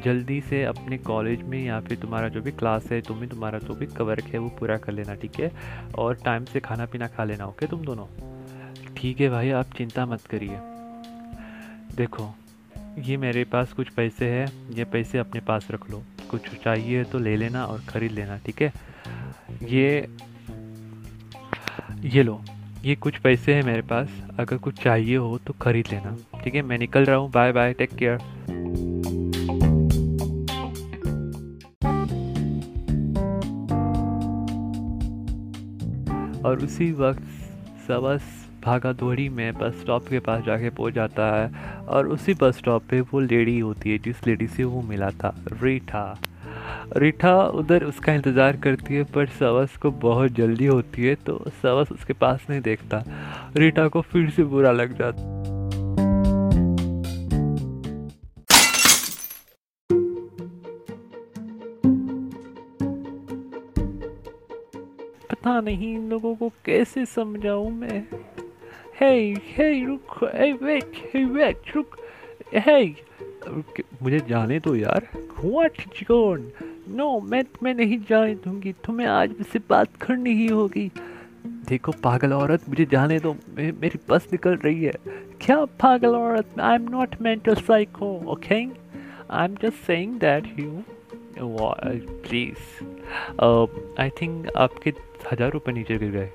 जल्दी 0.04 0.40
से 0.42 0.64
अपने 0.64 0.98
कॉलेज 0.98 1.42
में 1.42 1.64
या 1.66 1.80
फिर 1.80 1.98
तुम्हारा 1.98 2.28
जो 2.28 2.42
भी 2.42 2.52
क्लास 2.52 2.92
है 2.92 3.02
तुम्हें 3.02 3.30
तुम्हारा 3.30 3.60
जो 3.60 3.74
भी 3.74 3.86
कवर 3.86 4.20
है 4.20 4.40
वो 4.40 4.50
पूरा 4.50 4.78
कर 4.78 4.92
लेना 4.92 5.14
ठीक 5.14 5.40
है? 5.40 5.52
और 5.98 6.16
टाइम 6.16 6.46
से 6.46 6.60
खाना 6.60 6.86
पीना 6.86 7.08
खा 7.08 7.24
लेना 7.24 7.46
ओके 7.46 7.68
तुम 7.68 7.86
दोनों? 7.86 8.06
ठीक 8.98 9.22
है 9.22 9.30
भाई 9.30 9.50
आप 9.52 9.74
चिंता 9.78 10.06
मत 10.06 10.22
करिए। 10.22 10.60
देखो 11.96 12.34
ये 13.00 13.16
मेरे 13.18 13.44
पास 13.44 13.74
कुछ 13.74 13.90
पैसे 13.90 14.26
हैं। 14.26 14.48
ये 14.76 14.84
पैसे 14.84 15.18
अपने 15.18 15.42
पास 15.42 15.68
रख 15.72 15.90
लो। 15.92 16.02
कुछ 16.32 16.50
चाहिए 16.64 17.04
तो 17.04 17.20
ले 17.20 17.36
लेना 17.38 17.66
और 17.66 17.82
ख़रीद 17.90 18.12
लेना, 18.12 18.38
ठीक 18.38 18.62
है? 18.62 18.72
ये 19.64 20.08
ये 22.06 22.24
लो। 22.24 22.42
ये 22.84 22.96
कुछ 22.96 23.18
पैसे 23.18 23.54
हैं 23.54 23.64
मेरे 23.64 23.82
पास। 23.82 24.10
अगर 24.40 24.58
कुछ 24.58 24.82
चाहिए 24.84 25.16
हो 25.16 25.38
तो 25.38 25.54
ख़रीद 25.54 25.88
लेना, 25.92 26.16
ठीक 26.44 26.56
है? 26.56 26.62
मैं 26.62 26.78
निकल 26.78 27.06
रहा 27.06 27.16
हूँ। 27.16 27.32
बाय 27.32 27.52
बाय 27.52 27.74
टेक 27.74 27.96
केयर 27.96 28.18
और 36.46 36.64
उसी 36.64 36.92
वक्त 36.92 37.24
सबस 37.88 38.39
भागा 38.70 38.92
दौड़ी 38.94 39.28
में 39.32 39.54
बस 39.54 39.80
स्टॉप 39.82 40.08
के 40.08 40.20
पास 40.22 40.44
जाके 40.46 40.70
पहुँच 40.70 40.94
जाता 40.94 41.26
है 41.36 41.86
और 41.90 42.08
उसी 42.08 42.34
बस 42.42 42.58
स्टॉप 42.58 42.84
पे 42.90 43.00
वो 43.04 43.20
लेडी 43.22 43.58
होती 43.60 43.92
है, 43.92 43.98
जिस 43.98 44.28
लेडी 44.28 44.48
से 44.48 44.64
वो 44.64 44.82
मिला 44.82 45.10
था, 45.14 45.34
रीठा। 45.54 46.04
रीठा 46.98 47.34
उधर 47.60 47.84
उसका 47.84 48.14
इंतज़ार 48.14 48.58
करती 48.58 48.96
है, 48.96 49.04
पर 49.06 49.26
सवस 49.40 49.78
को 49.78 49.92
बहुत 50.00 50.32
जल्दी 50.34 50.66
होती 50.66 51.06
है 51.06 51.16
तो 51.18 51.44
सवस 51.62 51.92
उसके 51.92 52.14
पास 52.16 52.46
नहीं 52.50 52.62
देखता। 52.62 53.04
रीठा 53.58 53.88
को 53.88 54.02
फिर 54.04 54.30
से 54.30 54.44
बुरा 54.46 54.72
लग 54.72 54.98
जाता। 54.98 55.38
पता 65.32 65.60
नहीं 65.62 65.94
इन 65.96 66.10
लोगों 66.10 66.36
को 66.36 66.50
कैसे 66.66 67.06
समझाऊं 67.08 67.70
मैं। 67.72 68.04
हे 69.02 69.34
हे 69.48 69.68
रुक 69.86 70.18
हे 70.36 70.52
वेट 70.54 70.96
हे 71.14 71.24
वेट 71.26 71.76
रुक 71.76 71.96
हे 72.56 72.84
मुझे 74.02 74.20
जाने 74.30 74.60
दो 74.60 74.76
यार। 74.76 75.08
व्हाट 75.44 75.82
जॉन 76.00 76.52
नो 76.96 77.20
मैं 77.22 77.44
मैं 77.64 77.74
नहीं 77.76 78.00
जाने 78.10 78.34
दूँगी। 78.36 78.74
तुम्हें 78.86 79.08
आज 79.08 79.30
मुझसे 79.38 79.60
बात 79.70 79.96
करनी 80.02 80.34
ही 80.36 80.48
होगी। 80.48 80.90
देखो 81.70 81.92
पागल 82.04 82.34
औरत 82.34 82.68
मुझे 82.70 82.86
जाने 82.92 83.20
दो। 83.20 83.34
मे, 83.34 83.72
मेरी 83.72 84.00
बस 84.10 84.28
निकल 84.32 84.56
रही 84.66 84.84
है। 84.84 84.94
क्या 85.42 85.64
पागल 85.82 86.16
औरत? 86.16 86.60
I 86.60 86.76
am 86.76 86.90
not 86.92 87.16
mental 87.22 87.56
psycho 87.56 88.12
okay 88.32 88.56
I 88.56 89.46
am 89.46 89.56
just 89.62 89.86
saying 89.88 90.20
that 90.20 90.60
you 90.60 90.84
please 91.40 92.84
I 94.02 94.10
think 94.22 94.48
आपके 94.58 94.94
हज़ार 95.32 95.52
रुपये 95.52 95.74
नीचे 95.76 95.98
गिर 95.98 96.12
गए। 96.12 96.30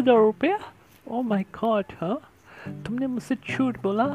हज़ार 0.00 0.16
रुपया? 0.16 0.58
ओ 1.08 1.22
माय 1.22 1.42
गॉड 1.42 1.84
हाँ? 1.92 2.20
तुमने 2.86 3.06
मुझसे 3.06 3.34
झूठ 3.34 3.82
बोला। 3.82 4.06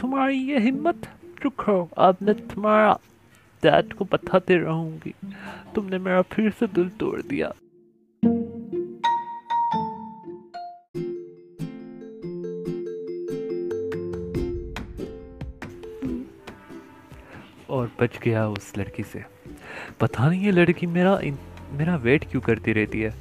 तुम्हारी 0.00 0.38
ये 0.38 0.58
हिम्मत? 0.58 1.06
रुको 1.44 1.88
अब 1.98 2.16
मैं 2.22 2.48
तुम्हारा 2.48 2.98
डैड 3.62 3.92
को 3.92 4.04
बताते 4.04 4.56
रहूँगी। 4.56 5.14
तुमने 5.74 5.98
मेरा 5.98 6.22
फिर 6.22 6.50
से 6.50 6.66
दिल 6.66 6.88
तोड़ 6.88 7.20
दिया। 7.22 7.52
बच 18.00 18.18
गया 18.18 18.48
उस 18.48 18.78
लड़की 18.78 19.02
से। 19.02 19.24
पता 20.00 20.28
नहीं 20.28 20.44
ये 20.44 20.50
लड़की 20.50 20.86
मेरा 20.86 21.20
मेरा 21.72 21.96
वेट 21.96 22.30
क्यों 22.30 22.42
करती 22.42 22.72
रहती 22.72 23.00
है। 23.00 23.14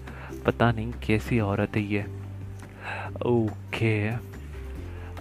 पता 0.46 0.72
नहीं 0.72 0.92
कैसी 0.92 1.40
औरत 1.40 1.76
है 1.76 1.82
ये। 1.82 2.06
ओके। 3.26 4.10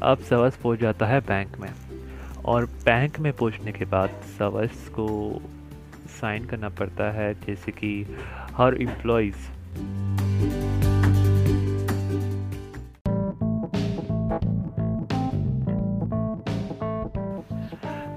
अब 0.02 0.18
सवस 0.30 0.56
पहुँच 0.56 0.78
जाता 0.78 1.06
है 1.06 1.20
बैंक 1.20 1.58
में। 1.58 1.72
और 2.44 2.66
बैंक 2.66 3.20
में 3.20 3.32
पहुँचने 3.32 3.72
के 3.72 3.84
बाद 3.84 4.10
सवस 4.38 4.88
को 4.88 5.40
साइन 6.06 6.44
करना 6.44 6.68
पड़ता 6.68 7.10
है, 7.10 7.34
जैसे 7.34 7.72
कि 7.72 8.06
हर 8.52 8.82
एम्प्लॉयज़ 8.82 9.36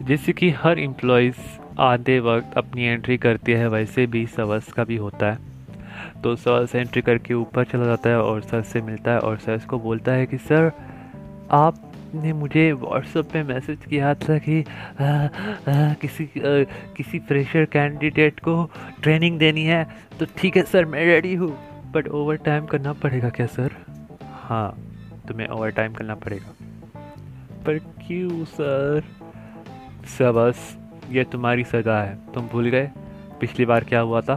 जैसे 0.08 0.34
कि 0.34 0.50
हर 0.50 0.80
एम्प्लॉयज़ 0.80 1.36
आधे 1.80 2.20
वक्त 2.20 2.58
अपनी 2.58 2.84
एंट्री 2.84 3.18
करती 3.18 3.52
है 3.52 3.68
वैसे 3.70 4.06
भी 4.08 4.26
सवस 4.28 4.72
का 4.72 4.84
भी 4.84 4.96
होता 4.96 5.32
है। 5.32 5.38
तो 6.24 6.36
सवस 6.36 6.76
एंट्री 6.76 7.02
करके 7.02 7.34
ऊपर 7.34 7.66
चला 7.66 7.86
जाता 7.86 8.10
है 8.10 8.22
और 8.22 8.42
सर 8.42 8.62
से 8.62 8.82
मिलता 8.82 9.12
है 9.12 9.20
और 9.20 9.38
सर 9.38 9.54
इसको 9.54 9.80
बोलता 9.80 10.12
है 10.12 10.26
कि 10.26 10.38
सर 10.38 10.72
आपने 11.52 12.34
मुझे 12.34 12.72
व्हाट्सएप 12.72 13.26
पे 13.26 13.44
मैसेज 13.44 13.86
किया 13.90 14.14
था 14.14 14.38
कि 14.38 14.62
आ, 14.62 15.04
आ, 15.04 15.94
किसी 15.94 16.24
आ, 16.24 16.64
किसी 16.98 17.20
फ्रेशर 17.20 17.66
कैंडिडेट 17.66 18.40
को 18.40 18.72
ट्रेनिंग 19.04 19.40
देनी 19.40 19.64
है। 19.64 19.84
तो 20.20 20.26
ठीक 20.38 20.58
है 20.58 20.64
सर 20.64 20.86
मैं 20.86 21.06
रेडी 21.06 21.34
हूँ। 21.36 21.52
बट 21.92 22.08
ओवर 22.08 22.36
टाइम 22.36 22.66
करना 22.66 22.94
पड़ेगा 22.94 23.30
क्या 23.30 23.46
सर 23.46 23.72
हाँ 24.22 24.78
तुम्हें 25.28 25.48
ओवर 25.48 25.70
टाइम 25.70 25.94
करना 25.94 26.16
पड़ेगा। 26.16 26.54
पर 27.66 27.78
क्यों 27.78 28.46
सर 28.46 29.04
सबस 30.08 30.76
ये 31.12 31.24
तुम्हारी 31.24 31.64
सज़ा 31.64 32.02
है। 32.02 32.16
तुम 32.34 32.48
भूल 32.48 32.70
गए? 32.70 32.90
पिछली 33.40 33.66
बार 33.66 33.84
क्या 33.84 34.00
हुआ 34.00 34.22
था? 34.22 34.36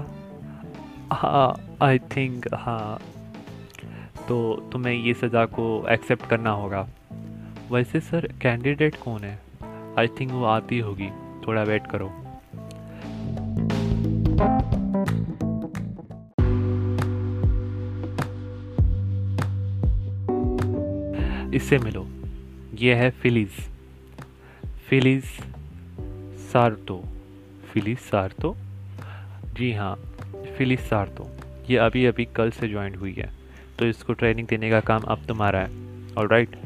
हाँ 1.13 1.77
आई 1.83 1.99
थिंक 1.99 2.47
हाँ। 2.55 3.01
तो 4.29 4.39
तुम्हें 4.73 4.95
ये 4.95 5.15
सज़ा 5.15 5.45
को 5.49 5.67
एक्सेप्ट 5.91 6.27
करना 6.27 6.51
होगा। 6.53 6.87
वैसे 7.71 8.01
सर 8.01 8.27
कैंडिडेट 8.43 8.97
कौन 8.97 9.25
है? 9.25 9.39
आई 9.99 10.09
थिंक 10.21 10.33
वो 10.33 10.45
आती 10.47 10.79
होगी। 10.79 11.09
थोड़ा 11.47 11.63
वेट 11.63 11.87
करो। 11.87 12.11
इससे 21.55 21.79
मिलो। 21.79 22.07
ये 22.79 22.95
है 22.95 23.11
Phyllis 23.13 23.51
Phyllis 24.89 25.25
Sarto 26.53 27.03
Phyllis 27.73 28.09
Sarto 28.11 28.55
जी 29.57 29.73
हाँ 29.73 29.95
फिलिस 30.57 30.89
सार्तो 30.89 31.29
ये 31.71 31.77
अभी 31.79 32.05
अभी 32.07 32.25
कल 32.37 32.51
से 32.51 32.69
ज्वाइन 32.69 32.95
हुई 32.95 33.13
है 33.13 33.31
तो 33.79 33.87
इसको 33.87 34.13
ट्रेनिंग 34.13 34.47
देने 34.49 34.71
का 34.71 34.81
काम 34.81 35.03
अब 35.03 35.25
तुम्हारा 35.29 35.59
है। 35.59 36.15
और 36.19 36.29
राइट 36.31 36.57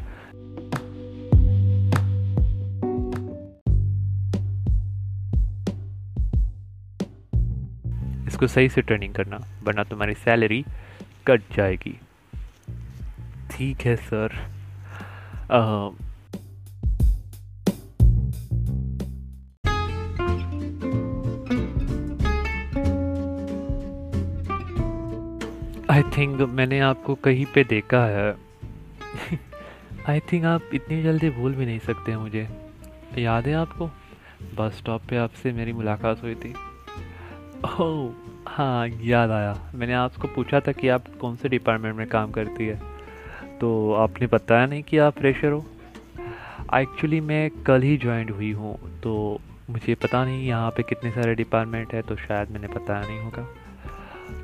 इसको 8.28 8.46
सही 8.46 8.68
से 8.68 8.82
ट्रेनिंग 8.82 9.14
करना, 9.14 9.38
वरना 9.64 9.84
तुम्हारी 9.84 10.14
सैलरी 10.14 10.64
कट 11.26 11.42
जाएगी। 11.56 11.98
ठीक 13.50 13.80
है 13.80 13.96
सर 13.96 14.32
आई 25.94 26.02
थिंक 26.16 26.40
मैंने 26.50 26.78
आपको 26.80 27.14
कहीं 27.14 27.44
पे 27.46 27.62
देखा 27.64 27.98
है। 28.06 28.30
आई 30.08 30.20
थिंक 30.20 30.44
आप 30.44 30.70
इतनी 30.74 31.02
जल्दी 31.02 31.30
भूल 31.30 31.52
भी 31.54 31.66
नहीं 31.66 31.78
सकते 31.78 32.16
मुझे। 32.16 32.46
याद 33.18 33.46
है 33.46 33.54
आपको? 33.54 33.86
बस 34.56 34.78
स्टॉप 34.78 35.02
पे 35.10 35.16
आपसे 35.16 35.52
मेरी 35.52 35.72
मुलाकात 35.72 36.22
हुई 36.22 36.34
थी। 36.34 36.52
ओह 37.64 38.12
हाँ 38.48 38.88
याद 38.88 39.30
आया। 39.30 39.54
मैंने 39.74 39.92
आपको 39.92 40.28
पूछा 40.28 40.60
था 40.60 40.72
कि 40.72 40.88
आप 40.88 41.04
कौन 41.20 41.36
से 41.36 41.48
डिपार्टमेंट 41.48 41.96
में 41.96 42.06
काम 42.06 42.30
करती 42.30 42.66
है। 42.66 42.80
तो 43.60 43.92
आपने 43.94 44.26
बताया 44.26 44.66
नहीं 44.66 44.82
कि 44.82 44.98
आप 44.98 45.18
फ्रेशर 45.18 45.52
हो। 45.52 45.64
एक्चुअली 46.74 47.20
मैं 47.22 47.50
कल 47.62 47.82
ही 47.82 47.96
ज्वाइन 47.96 48.28
हुई 48.28 48.52
हूँ 48.52 48.78
तो 49.00 49.40
मुझे 49.70 49.94
पता 49.94 50.24
नहीं 50.24 50.46
यहाँ 50.46 50.70
पे 50.70 50.82
कितने 50.82 51.10
सारे 51.10 51.34
डिपार्टमेंट 51.34 51.94
है 51.94 52.02
तो 52.02 52.16
शायद 52.16 52.50
मैंने 52.50 52.68
बताया 52.68 53.06
नहीं 53.06 53.18
होगा। 53.18 53.48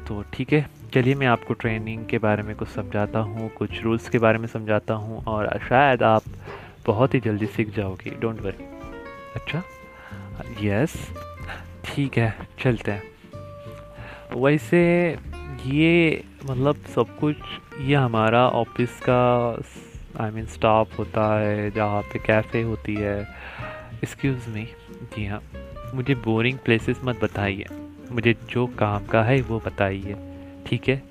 तो 0.09 0.25
ठीक 0.33 0.53
है 0.53 0.69
चलिए 0.95 1.15
मैं 1.15 1.27
आपको 1.27 1.55
ट्रेनिंग 1.55 2.07
के 2.07 2.19
बारे 2.19 2.43
में 2.43 2.57
कुछ 2.57 2.69
समझाता 2.69 3.19
हूँ, 3.19 3.49
कुछ 3.49 3.83
रूल्स 3.83 4.09
के 4.09 4.19
बारे 4.19 4.39
में 4.39 4.47
समझाता 4.47 4.95
हूँ 4.95 5.25
और 5.25 5.59
शायद 5.69 6.03
आप 6.03 6.23
बहुत 6.87 7.15
ही 7.15 7.21
जल्दी 7.21 7.47
सीख 7.47 7.75
जाओगे 7.77 8.11
डोंट 8.11 8.41
वरी 8.41 8.65
अच्छा? 9.37 9.63
यस 10.63 10.95
ठीक 11.85 12.19
है, 12.19 12.35
चलते 12.63 12.91
हैं. 12.91 13.03
वैसे 14.37 14.81
ये 15.67 16.25
मतलब 16.51 16.77
सब 16.95 17.19
कुछ, 17.19 17.37
ये 17.81 17.95
हमारा 17.95 18.49
ऑफ़िस 18.49 19.01
का 19.09 19.51
आई 20.25 20.31
मीन 20.31 20.47
स्टाफ 20.47 20.99
होता 20.99 21.39
है, 21.41 21.71
जहाँ 21.71 22.03
पे 22.03 22.19
कैफ़े 22.19 22.63
होती 22.63 22.95
है. 22.95 23.21
एक्सक्यूज़ 23.95 24.49
मी 24.51 24.65
जी 25.03 25.27
हाँ. 25.27 25.43
मुझे 25.95 26.15
बोरिंग 26.15 26.59
प्लेसेस 26.59 27.01
मत 27.05 27.25
बताइए. 27.25 27.67
मुझे 28.13 28.35
जो 28.51 28.67
काम 28.67 29.07
का 29.07 29.23
है 29.23 29.41
वो 29.43 29.63
बताइए. 29.67 30.30
ठीक 30.67 30.89
है? 30.89 31.03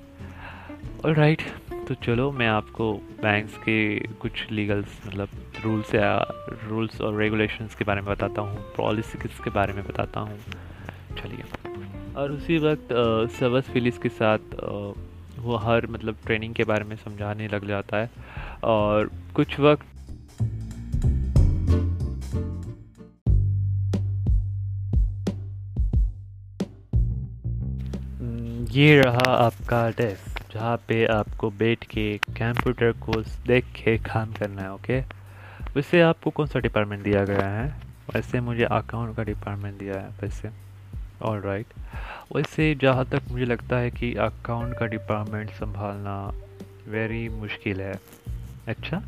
और 1.04 1.14
राइट 1.14 1.42
तो 1.88 1.94
चलो 1.94 2.32
मैं 2.32 2.48
आपको 2.48 2.92
बैंक्स 2.94 3.56
के 3.58 3.98
कुछ 3.98 4.50
लीगल्स 4.50 5.00
मतलब 5.06 5.28
रूल्स 5.64 5.94
या 5.94 6.28
रूल्स 6.64 7.00
और 7.00 7.16
रेगुलेशंस 7.16 7.74
के 7.74 7.84
बारे 7.84 8.00
में 8.00 8.10
बताता 8.10 8.42
हूँ 8.42 8.72
पॉलिसीज़ 8.76 9.42
के 9.42 9.50
बारे 9.50 9.72
में 9.72 9.84
बताता 9.84 10.20
हूँ। 10.20 10.38
चलिए। 11.22 11.42
और 12.16 12.32
उसी 12.32 12.58
वक्त 12.58 12.88
सबस 13.40 13.70
फिलिस 13.70 13.98
के 13.98 14.08
साथ 14.08 14.38
आ, 14.38 14.92
वो 15.38 15.56
हर 15.56 15.86
मतलब 15.86 16.16
ट्रेनिंग 16.26 16.54
के 16.54 16.64
बारे 16.64 16.84
में 16.84 16.96
समझाने 16.96 17.48
लग 17.48 17.68
जाता 17.68 17.96
है। 17.96 18.10
और 18.64 19.10
कुछ 19.34 19.60
वक्त 19.60 19.86
ये 28.72 29.00
रहा 29.00 29.32
आपका 29.32 29.90
डेस्क 29.90 30.52
जहाँ 30.54 30.76
पे 30.76 31.06
आपको 31.06 31.50
बैठ 31.50 31.84
के 31.84 32.18
कंप्यूटर 32.18 32.92
को 32.92 33.12
देख 33.46 33.64
के 33.64 33.98
काम 33.98 34.32
करना 34.32 34.62
है 34.62 34.72
ओके 34.72 35.00
वैसे 35.76 36.00
आपको 36.00 36.30
कौन 36.30 36.46
सा 36.46 36.58
डिपार्टमेंट 36.58 37.02
दिया 37.02 37.24
गया 37.24 37.48
है? 37.48 37.66
वैसे 38.14 38.40
मुझे 38.40 38.64
अकाउंट 38.64 39.16
का 39.16 39.22
डिपार्टमेंट 39.22 39.78
दिया 39.78 39.94
है, 39.94 40.08
वैसे। 40.22 40.50
ऑल 41.22 41.40
राइट 41.40 41.66
वैसे 42.34 42.74
जहाँ 42.74 43.04
तक 43.04 43.22
मुझे 43.30 43.44
लगता 43.44 43.76
है 43.76 43.90
कि 43.90 44.14
अकाउंट 44.14 44.78
का 44.78 44.86
डिपार्टमेंट 44.86 45.50
संभालना 45.50 46.32
वेरी 46.88 47.28
मुश्किल 47.28 47.80
है 47.80 48.00
अच्छा? 48.68 49.02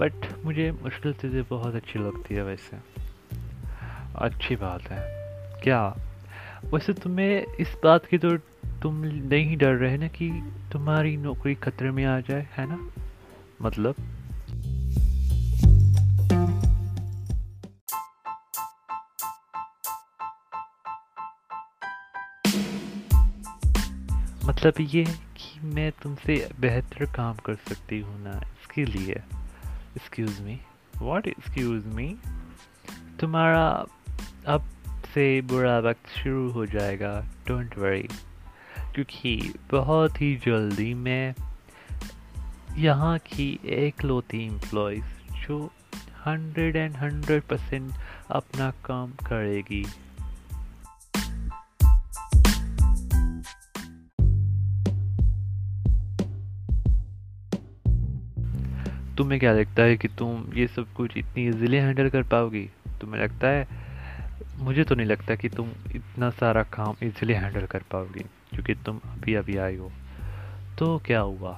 बट 0.00 0.44
मुझे 0.44 0.70
मुश्किल 0.72 1.12
चीज़ें 1.12 1.42
बहुत 1.50 1.74
अच्छी 1.74 1.98
लगती 1.98 2.34
है 2.34 2.42
वैसे। 2.42 2.76
अच्छी 4.16 4.56
बात 4.56 4.82
है। 4.82 5.00
क्या? 5.62 5.94
वैसे 6.64 6.92
तुम्हें 6.92 7.46
इस 7.60 7.76
बात 7.84 8.06
की 8.06 8.18
तो 8.18 8.36
तुम 8.82 9.04
नहीं 9.04 9.56
डर 9.56 9.74
रहे 9.74 9.96
ना 9.96 10.08
कि 10.08 10.30
तुम्हारी 10.72 11.16
नौकरी 11.16 11.54
खतरे 11.54 11.90
में 11.90 12.04
आ 12.04 12.20
जाए, 12.20 12.48
है 12.56 12.66
ना? 12.68 12.90
मतलब? 13.62 13.94
मतलब 24.44 24.72
ये 24.80 25.04
कि 25.36 25.60
मैं 25.64 25.92
तुमसे 26.02 26.48
बेहतर 26.60 27.04
काम 27.04 27.34
कर 27.34 27.54
सकती 27.54 28.00
हूँ 28.00 28.22
ना, 28.22 28.30
इसके 28.30 28.84
लिए। 28.84 29.12
Excuse 29.96 30.42
me 30.42 30.60
what 31.02 31.26
excuse 31.26 31.86
me 31.86 32.16
तुम्हारा 33.20 33.86
से 35.14 35.40
बुरा 35.40 35.78
वक्त 35.78 36.08
शुरू 36.08 36.50
हो 36.50 36.66
जाएगा 36.66 37.24
डोंट 37.48 37.78
वरी 37.78 38.08
क्योंकि 38.94 39.54
बहुत 39.70 40.20
ही 40.20 40.36
जल्दी 40.36 40.94
मैं 40.94 41.34
यहाँ 42.78 43.18
की 43.18 43.60
एक 43.64 44.04
लोती 44.04 44.46
एम्प्लॉयज़ 44.46 45.38
जो 45.46 45.72
हंड्रेड 46.26 46.76
एंड 46.76 46.96
हंड्रेड 46.96 47.42
परसेंट 47.42 47.92
अपना 48.30 48.70
काम 48.70 49.10
करेगी। 49.10 49.86
तुम्हें 59.16 59.40
क्या 59.40 59.52
लगता 59.52 59.82
है 59.82 59.96
कि 59.96 60.08
तुम 60.08 60.44
ये 60.54 60.66
सब 60.66 60.92
कुछ 60.92 61.16
इतनी 61.16 61.48
इजीली 61.48 61.76
हैंडल 61.76 62.10
कर 62.10 62.22
पाओगी? 62.22 62.70
तुम्हें 63.00 63.22
लगता 63.22 63.48
है 63.48 63.89
मुझे 64.60 64.84
तो 64.84 64.94
नहीं 64.94 65.06
लगता 65.06 65.34
कि 65.34 65.48
तुम 65.48 65.68
इतना 65.96 66.30
सारा 66.30 66.62
काम 66.62 66.96
इजीली 67.02 67.32
हैंडल 67.32 67.66
कर 67.66 67.82
पाओगी, 67.90 68.24
क्योंकि 68.50 68.74
तुम 68.74 69.00
अभी 69.04 69.34
अभी 69.34 69.56
आई 69.56 69.76
हो। 69.76 69.90
तो 70.78 70.98
क्या 70.98 71.20
हुआ? 71.20 71.52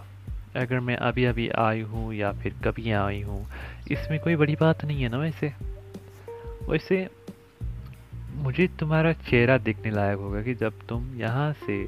अगर 0.57 0.81
मैं 0.81 0.97
अभी 0.97 1.25
अभी 1.25 1.49
आई 1.49 1.81
हूँ 1.81 2.15
या 2.15 2.33
फिर 2.33 2.55
कभी 2.65 2.91
आई 2.93 3.21
हूँ, 3.23 3.47
इसमें 3.91 4.19
कोई 4.21 4.37
बड़ी 4.37 4.57
बात 4.61 4.85
नहीं 4.85 5.03
है 5.03 5.09
ना 5.09 5.19
वैसे? 5.19 5.53
वैसे, 6.69 7.07
मुझे 8.35 8.69
तुम्हारा 8.81 9.13
चेहरा 9.13 9.59
देखने 9.59 9.91
लायक 9.91 10.19
होगा 10.19 10.43
कि 10.43 10.55
जब 10.55 10.87
तुम 10.89 11.15
यहाँ 11.17 11.53
से 11.53 11.87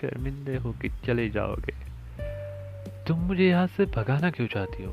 शर्मिंदे 0.00 0.56
हो 0.56 0.72
कि 0.72 0.88
चले 1.06 1.28
जाओगे, 1.30 1.74
तुम 3.08 3.18
मुझे 3.18 3.48
यहाँ 3.48 3.66
से 3.66 3.84
भगाना 3.86 4.30
क्यों 4.30 4.46
चाहती 4.46 4.84
हो? 4.84 4.92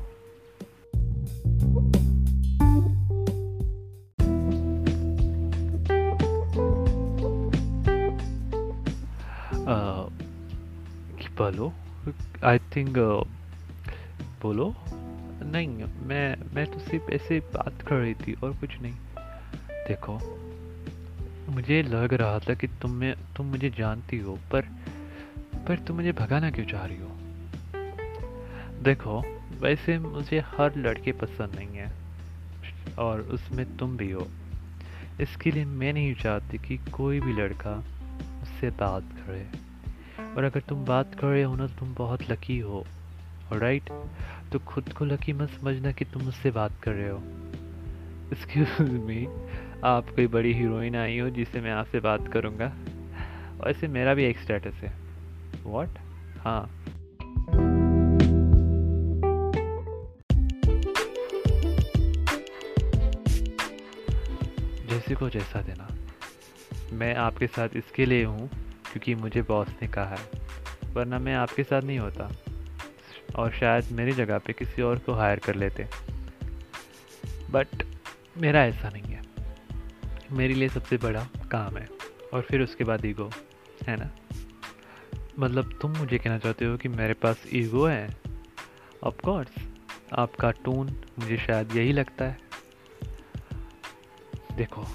बोलो। 11.38 11.72
आई 12.44 12.58
थिंक 12.58 12.94
बोलो। 14.42 14.74
नहीं, 15.44 15.68
मैं 15.84 16.54
मैं 16.54 16.66
तो 16.66 16.78
सिर्फ़ 16.78 17.10
ऐसे 17.10 17.40
बात 17.40 17.82
कर 17.82 17.94
रही 17.94 18.14
थी 18.14 18.32
और 18.32 18.52
कुछ 18.52 18.80
नहीं। 18.82 18.94
देखो, 19.88 20.18
मुझे 21.48 21.82
लग 21.82 22.14
रहा 22.14 22.38
था 22.38 22.54
कि 22.54 22.66
तुम 22.66 22.90
में, 22.90 23.14
तुम 23.36 23.46
मुझे 23.46 23.70
जानती 23.70 24.18
हो, 24.18 24.38
पर 24.52 24.62
पर 25.68 25.78
तुम 25.78 25.96
मुझे 25.96 26.12
भगाना 26.12 26.50
क्यों 26.50 26.66
चाह 26.66 26.84
रही 26.84 26.98
हो? 26.98 27.08
देखो, 28.82 29.22
वैसे 29.60 29.98
मुझे 29.98 30.40
हर 30.40 30.76
लड़के 30.76 31.12
पसंद 31.12 31.54
नहीं 31.54 31.68
है, 31.68 31.92
और 32.98 33.20
उसमें 33.20 33.76
तुम 33.76 33.96
भी 33.96 34.10
हो। 34.10 34.28
इसके 35.20 35.50
लिए 35.50 35.64
मैं 35.64 35.92
नहीं 35.92 36.14
चाहती 36.14 36.58
कि 36.58 36.76
कोई 36.76 37.20
भी 37.20 37.32
लड़का 37.32 37.84
मुझसे 38.38 38.70
बात 38.70 39.02
करे। 39.02 39.67
और 40.36 40.44
अगर 40.44 40.60
तुम 40.60 40.84
बात 40.84 41.14
कर 41.14 41.26
रहे 41.26 41.42
हो 41.42 41.54
ना 41.56 41.66
तो 41.66 41.78
तुम 41.78 41.94
बहुत 41.94 42.30
लकी 42.30 42.58
हो। 42.58 42.84
राइट 43.52 43.88
तो 44.52 44.58
खुद 44.58 44.92
को 44.92 45.04
लकी 45.04 45.32
मत 45.32 45.50
समझना 45.50 45.92
कि 45.92 46.04
तुम 46.04 46.22
मुझसे 46.22 46.50
बात 46.50 46.80
कर 46.82 46.92
रहे 46.92 47.08
हो। 47.08 47.18
एक्सक्यूज 48.32 48.90
मी 48.90 49.26
आप 49.84 50.08
कोई 50.08 50.26
बड़ी 50.26 50.52
हीरोइन 50.52 50.96
आई 50.96 51.18
हो 51.18 51.30
जिससे 51.30 51.60
मैं 51.60 51.70
आपसे 51.70 52.00
बात 52.00 52.28
करूँगा। 52.28 52.72
वैसे 53.64 53.88
मेरा 53.88 54.14
भी 54.14 54.24
एक 54.24 54.38
स्टेटस 54.38 54.74
है। 54.74 54.92
वॉट 55.64 55.98
हाँ। 56.38 56.70
जैसे 64.88 65.14
को 65.14 65.28
जैसा 65.28 65.60
देना। 65.62 65.88
मैं 66.92 67.14
आपके 67.14 67.46
साथ 67.46 67.76
इसके 67.76 68.06
लिए 68.06 68.24
हूँ। 68.24 68.48
क्योंकि 68.92 69.14
मुझे 69.14 69.42
बॉस 69.42 69.68
ने 69.82 69.88
कहा 69.88 70.16
है, 70.16 70.30
वरना 70.92 71.18
मैं 71.18 71.34
आपके 71.34 71.64
साथ 71.64 71.82
नहीं 71.82 71.98
होता। 71.98 72.32
और 73.36 73.52
शायद 73.52 73.92
मेरी 73.92 74.12
जगह 74.12 74.38
पे 74.38 74.52
किसी 74.52 74.82
और 74.82 74.98
को 74.98 75.12
हायर 75.12 75.38
कर 75.38 75.54
लेते। 75.54 75.88
बट 77.50 77.68
मेरा 78.38 78.64
ऐसा 78.64 78.88
नहीं 78.88 79.02
है। 79.02 79.22
मेरे 80.32 80.54
लिए 80.54 80.68
सबसे 80.68 80.96
बड़ा 80.96 81.28
काम 81.52 81.76
है। 81.76 81.88
और 82.34 82.42
फिर 82.42 82.62
उसके 82.62 82.84
बाद 82.84 83.04
ईगो 83.04 83.30
है 83.82 83.96
ना? 83.96 84.10
मतलब 85.38 85.78
तुम 85.82 85.96
मुझे 85.96 86.18
कहना 86.18 86.38
चाहते 86.38 86.64
हो 86.64 86.76
कि 86.76 86.88
मेरे 86.88 87.14
पास 87.14 87.42
ईगो 87.52 87.86
है? 87.86 88.16
ऑफकोर्स 89.04 89.48
आपका 90.18 90.50
टोन 90.50 91.02
मुझे 91.18 91.36
शायद 91.36 91.76
यही 91.76 91.92
लगता 91.92 92.24
है। 92.24 92.38
देखो, 94.56 94.86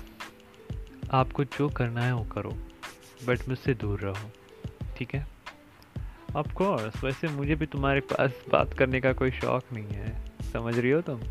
आपको 1.12 1.44
जो 1.44 1.70
करना 1.70 2.02
है 2.02 2.16
वो 2.16 2.24
करो। 2.24 2.58
बट 3.28 3.50
मुझसे 3.50 3.74
दूर 3.74 4.00
रहो, 4.00 4.32
ठीक 4.98 5.16
है? 5.16 5.28
ऑफ़ 6.36 6.54
कोर्स 6.54 7.04
वैसे 7.04 7.28
मुझे 7.28 7.56
भी 7.56 7.66
तुम्हारे 7.66 8.00
पास 8.00 8.32
बात 8.52 8.74
करने 8.74 9.02
का 9.02 9.14
कोई 9.14 9.32
शौक 9.32 9.64
नहीं 9.74 9.88
है, 9.88 10.26
समझ 10.54 10.80
रही 10.80 10.92
हो 10.92 11.02
तुम? 11.02 11.22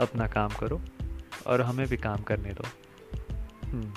अपना 0.00 0.26
काम 0.26 0.48
करो 0.48 0.80
और 1.46 1.60
हमें 1.60 1.86
भी 1.86 1.96
काम 1.96 2.16
करने 2.16 2.50
दो। 2.50 2.64
हम्म। 3.64 3.92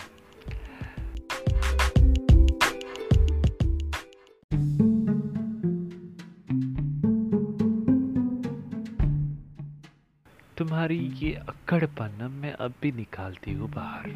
तुम्हारी 10.58 10.98
ये 10.98 11.34
अक्कड़पन 11.34 12.30
मैं 12.42 12.54
अब 12.54 12.74
भी 12.82 12.92
निकालती 12.92 13.54
हूँ 13.54 13.70
बाहर। 13.70 14.10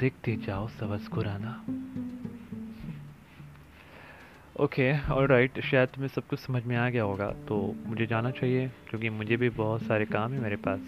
देखते 0.00 0.36
जाओ 0.36 0.68
सबस 0.68 1.08
खुराना 1.08 1.64
ओके 4.56 4.84
और 5.12 5.28
राइट 5.28 5.60
शायद 5.60 5.88
तुम्हें 5.88 6.08
सब 6.08 6.26
कुछ 6.28 6.38
समझ 6.40 6.62
में 6.64 6.76
आ 6.76 6.88
गया 6.90 7.02
होगा 7.02 7.26
तो 7.48 7.56
मुझे 7.86 8.06
जाना 8.06 8.30
चाहिए, 8.30 8.68
क्योंकि 8.88 9.08
मुझे 9.10 9.36
भी 9.36 9.48
बहुत 9.50 9.82
सारे 9.82 10.04
काम 10.06 10.32
है 10.32 10.40
मेरे 10.40 10.56
पास। 10.66 10.80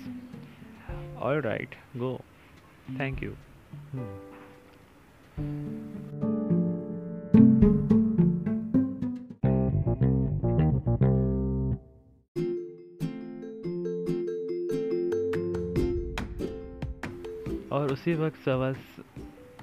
और 1.19 1.41
राइट 1.43 1.75
गो 1.97 2.15
थैंक 3.01 3.23
यू 3.23 3.31
और 17.71 17.93
उसी 17.93 18.15
वक्त 18.15 18.45
सवस 18.45 18.77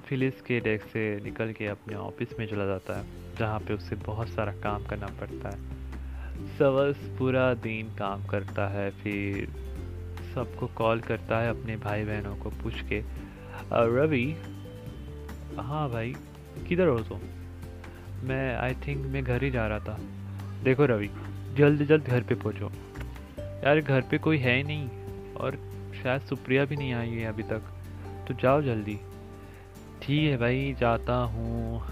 फिलिस 0.08 0.40
के 0.42 0.60
डेस्क 0.60 0.86
से 0.88 1.08
निकल 1.24 1.52
के 1.52 1.66
अपने 1.66 1.94
ऑफ़िस 1.96 2.38
में 2.38 2.46
चला 2.46 2.66
जाता 2.66 2.98
है। 2.98 3.25
जहाँ 3.38 3.60
पे 3.60 3.74
उसे 3.74 3.96
बहुत 3.96 4.28
सारा 4.28 4.52
काम 4.52 4.84
करना 4.84 5.06
पड़ता 5.06 5.48
है। 5.48 5.76
सवस 6.58 6.96
पूरा 7.18 7.54
दिन 7.54 7.86
काम 7.86 8.26
करता 8.26 8.68
है, 8.68 8.90
फिर 8.90 9.48
सबको 10.34 10.66
कॉल 10.66 11.00
करता 11.00 11.38
है 11.38 11.50
अपने 11.50 11.76
भाई 11.76 12.04
बहनों 12.04 12.36
को 12.36 12.50
पूछ 12.50 12.80
के। 12.80 13.02
रवि? 13.72 14.36
हाँ 15.58 15.90
भाई, 15.90 16.14
किधर 16.68 16.86
हो 16.86 16.98
तुम? 16.98 17.18
मैं 18.22 18.56
आई 18.56 18.74
थिंक 18.74 19.06
मैं 19.06 19.24
घर 19.24 19.42
ही 19.42 19.50
जा 19.50 19.66
रहा 19.66 19.78
था। 19.78 19.98
देखो 20.64 20.86
रवि, 20.86 21.10
जल्द 21.56 21.82
जल्द 21.82 22.04
घर 22.04 22.22
पे 22.22 22.34
पहुँचो। 22.34 22.72
यार, 23.38 23.80
घर 23.80 24.00
पे 24.00 24.18
कोई 24.18 24.38
है 24.38 24.56
ही 24.56 24.62
नहीं, 24.62 24.88
और 25.34 25.58
शायद 26.02 26.22
सुप्रिया 26.22 26.64
भी 26.64 26.76
नहीं 26.76 26.94
आई 26.94 27.10
है 27.10 27.24
अभी 27.24 27.42
तक। 27.42 27.62
तो 28.28 28.34
जाओ 28.34 28.62
जल्दी। 28.62 28.98
ठीक 30.02 30.30
है 30.30 30.36
भाई, 30.36 30.76
जाता 30.80 31.14
हूँ। 31.14 31.82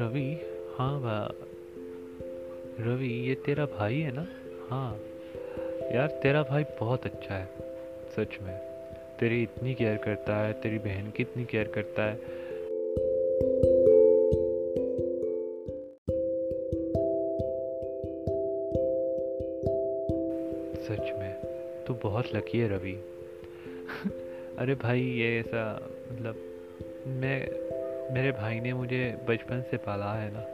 रवि 0.00 0.40
हाँ 0.78 1.00
रवि, 2.80 3.06
ये 3.06 3.34
तेरा 3.34 3.66
भाई 3.66 4.00
है 4.00 4.12
ना? 4.14 4.26
हाँ। 4.70 4.98
यार, 5.92 6.06
तेरा 6.22 6.42
भाई 6.42 6.64
बहुत 6.80 7.04
अच्छा 7.04 7.34
है, 7.34 7.48
सच 8.16 8.38
में। 8.42 8.58
तेरी 9.20 9.42
इतनी 9.42 9.74
केयर 9.74 9.96
करता 9.96 10.36
है, 10.36 10.52
तेरी 10.52 10.78
बहन 10.78 11.10
की 11.10 11.22
इतनी 11.22 11.44
केयर 11.44 11.68
करता 11.68 12.02
है। 12.02 12.16
सच 20.82 21.18
में, 21.18 21.34
तू 21.86 21.94
बहुत 21.94 22.24
लकी 22.34 22.58
है 22.58 22.68
रवि। 22.68 23.00
अरे 24.58 24.74
भाई, 24.74 25.00
ये 25.00 25.40
ऐसा 25.40 25.90
मतलब 26.12 26.34
मैं 27.06 27.63
मेरे 28.12 28.32
भाई 28.32 28.60
ने 28.60 28.72
मुझे 28.72 29.18
बचपन 29.28 29.64
से 29.70 29.76
पाला 29.76 30.14
है 30.14 30.30
ना। 30.34 30.46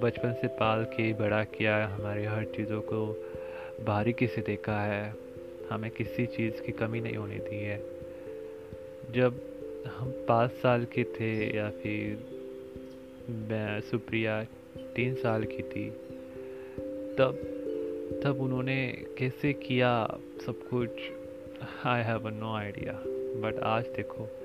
बचपन 0.00 0.32
से 0.32 0.46
पाल 0.46 0.84
के, 0.84 1.12
बड़ा 1.12 1.44
किया 1.44 1.76
है, 1.76 1.86
हमारी 1.86 2.24
हर 2.24 2.44
चीज़ों 2.44 2.80
को 2.80 3.30
बारीकी 3.80 4.26
से 4.26 4.40
देखा 4.40 4.82
है। 4.82 5.14
हमें 5.70 5.90
किसी 5.90 6.26
चीज़ 6.26 6.62
की 6.62 6.72
कमी 6.72 7.00
नहीं 7.00 7.16
होने 7.16 7.38
दी 7.38 7.56
है। 7.56 7.82
जब 9.10 9.40
हम 9.96 10.26
पाँच 10.28 10.50
साल 10.50 10.84
के 10.84 11.04
थे 11.04 11.56
या 11.56 11.70
फिर 11.70 12.26
मैं, 13.30 13.80
सुप्रिया 13.80 14.44
तीन 14.78 15.14
साल 15.14 15.44
की 15.44 15.62
थी, 15.62 15.90
तब 17.18 17.58
तब 18.24 18.40
उन्होंने 18.40 19.04
कैसे 19.18 19.52
किया 19.52 20.06
सब 20.46 20.54
कुछ 20.70 20.90
I 21.84 22.02
have 22.02 22.28
no 22.28 22.54
idea 22.54 22.92
but 23.40 23.60
आज 23.62 23.84
देखो 23.84 24.41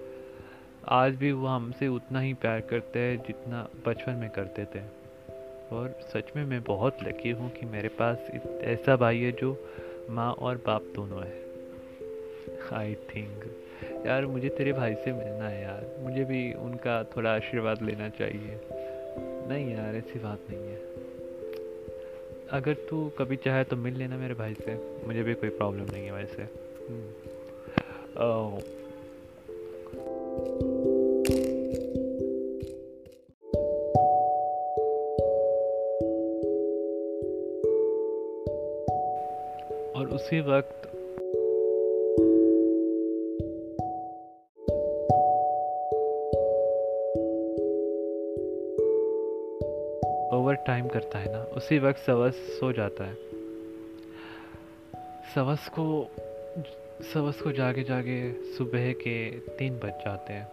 आज 0.90 1.16
भी 1.16 1.32
वो 1.32 1.48
हमसे 1.48 1.88
उतना 1.88 2.20
ही 2.20 2.34
प्यार 2.34 2.62
करते 2.62 3.00
हैं 3.00 3.18
जितना 3.18 3.70
बचपन 3.88 4.12
में 4.12 4.30
करते 4.30 4.66
थे। 4.66 4.80
और 5.72 6.00
सच 6.14 6.24
में 6.36 6.46
मैं 6.46 6.64
बहुत 6.64 6.98
लकी 7.04 7.32
हूँ 7.32 7.52
कि 7.52 7.66
मेरे 7.66 7.88
पास 7.88 8.32
ऐसा 8.62 8.96
भाई 8.96 9.18
है 9.18 9.32
जो 9.32 9.70
माँ 10.10 10.34
और 10.34 10.58
बाप 10.58 10.84
दोनों 10.96 11.24
है। 11.24 11.46
आई 12.74 12.96
थिंक 12.96 13.44
यार, 14.06 14.26
मुझे 14.26 14.50
तेरे 14.50 14.74
भाई 14.74 14.96
से 14.96 15.14
मिलना 15.14 15.50
है 15.50 15.64
यार। 15.64 15.96
मुझे 16.00 16.24
भी 16.24 16.54
उनका 16.54 17.04
थोड़ा 17.04 17.36
आशीर्वाद 17.36 17.82
लेना 17.82 18.10
चाहिए। 18.10 18.62
नहीं 19.48 19.74
यार, 19.74 19.96
ऐसी 19.96 20.20
बात 20.20 20.40
नहीं 20.50 20.60
है। 20.60 20.82
अगर 22.52 22.74
तू 22.74 23.10
कभी 23.10 23.36
चाहे 23.36 23.64
तो 23.64 23.76
मिल 23.76 23.94
लेना 23.94 24.18
मेरे 24.18 24.34
भाई 24.34 24.54
से। 24.54 25.08
मुझे 25.08 25.24
भी 25.24 25.34
कोई 25.34 25.50
प्रॉब्लम 25.50 25.86
नहीं 25.92 26.06
है 26.06 26.12
वैसे। 26.12 26.42
हम्म। 26.42 27.12
उसी 40.28 40.40
वक्त 40.40 40.88
ओवर 50.34 50.54
टाइम 50.54 50.88
करता 50.88 51.20
है 51.20 51.32
ना, 51.32 51.44
उसी 51.44 51.80
वक्त 51.80 52.00
सवस 52.00 52.34
सो 52.34 52.72
जाता 52.72 53.04
है। 53.04 53.16
सवस 55.36 55.68
को 55.68 56.08
सवस 57.14 57.42
को 57.42 57.52
जागे 57.52 57.84
जागे 57.84 58.34
सुबह 58.58 58.94
के 58.94 59.32
तीन 59.32 59.74
बज 59.74 59.90
जाते 59.90 60.34
हैं। 60.34 60.48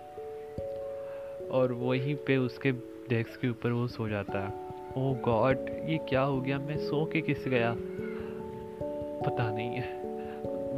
और 1.48 1.72
वहीं 1.72 2.14
पे 2.14 2.36
उसके 2.36 2.72
डेस्क 3.08 3.40
के 3.40 3.48
ऊपर 3.48 3.72
वो 3.72 3.86
सो 3.86 4.08
जाता 4.08 4.38
है। 4.38 4.52
ओ 4.96 5.14
oh 5.14 5.20
गॉड 5.20 5.58
ये 5.68 5.98
क्या 5.98 6.20
हो 6.20 6.40
गया? 6.40 6.58
मैं 6.58 6.76
सो 6.76 7.04
के 7.04 7.20
किस 7.20 7.48
गया? 7.48 7.76
पता 9.26 9.50
नहीं 9.50 9.76
है। 9.76 10.14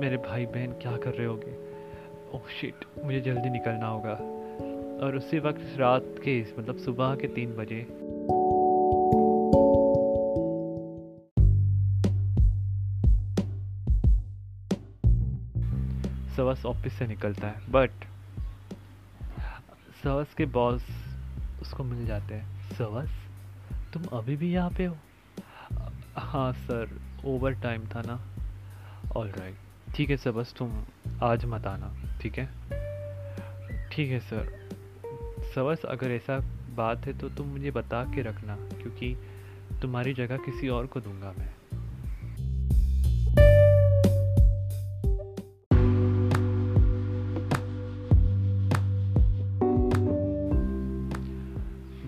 मेरे 0.00 0.16
भाई 0.16 0.46
बहन 0.46 0.72
क्या 0.72 0.96
कर 0.96 1.10
रहे 1.10 1.26
होंगे? 1.26 1.56
ओह 2.34 2.40
oh 2.40 2.50
शिट 2.60 2.84
मुझे 3.04 3.20
जल्दी 3.20 3.50
निकलना 3.50 3.86
होगा। 3.86 4.14
और 5.06 5.16
उसी 5.16 5.38
वक्त 5.38 5.76
रात 5.78 6.14
के 6.24 6.54
मतलब 6.58 6.76
सुबह 6.76 7.14
के 7.14 7.28
तीन 7.28 7.56
बजे। 7.56 7.86
सवस 16.36 16.66
ऑफ़िस 16.66 16.92
से 16.92 17.06
निकलता 17.06 17.48
है 17.48 17.70
बट 17.70 17.90
सवस 20.04 20.34
के 20.34 20.44
बॉस 20.44 20.86
उसको 21.62 21.84
मिल 21.84 22.06
जाते 22.06 22.34
हैं। 22.34 22.74
सवस, 22.78 23.10
तुम 23.94 24.04
अभी 24.12 24.36
भी 24.36 24.52
यहाँ 24.52 24.70
पे 24.70 24.84
हो? 24.84 24.96
हाँ 26.16 26.52
सर 26.52 27.00
ओवर 27.24 27.52
टाइम 27.52 27.86
था 27.86 28.02
ना। 28.06 28.25
ऑल 29.16 29.28
राइट 29.28 29.94
ठीक 29.94 30.10
है 30.10 30.16
सर, 30.16 30.30
बस 30.30 30.52
तुम 30.58 30.72
आज 31.22 31.44
मत 31.44 31.66
आना, 31.66 31.92
ठीक 32.20 32.38
है? 32.38 32.46
ठीक 33.92 34.10
है 34.10 34.18
सर। 34.20 34.48
सवस 35.54 35.84
अगर 35.84 36.10
ऐसा 36.10 36.38
बात 36.76 37.06
है 37.06 37.16
तो 37.18 37.28
तुम 37.28 37.46
मुझे 37.46 37.70
बता 37.70 38.02
के 38.04 38.22
रखना, 38.22 38.56
क्योंकि 38.72 39.16
तुम्हारी 39.82 40.12
जगह 40.14 40.36
किसी 40.36 40.68
और 40.68 40.86
को 40.86 41.00
दूँगा 41.00 41.32
मैं। 41.38 41.48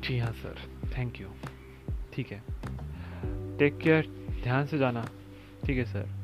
जी 0.02 0.18
हाँ 0.18 0.32
सर 0.34 0.62
थैंक 0.98 1.20
यू 1.20 1.28
ठीक 2.14 2.32
है। 2.32 2.42
टेक 3.58 3.78
केयर 3.78 4.06
ध्यान 4.42 4.66
से 4.66 4.78
जाना। 4.78 5.08
ठीक 5.66 5.78
है 5.78 5.84
सर। 5.84 6.17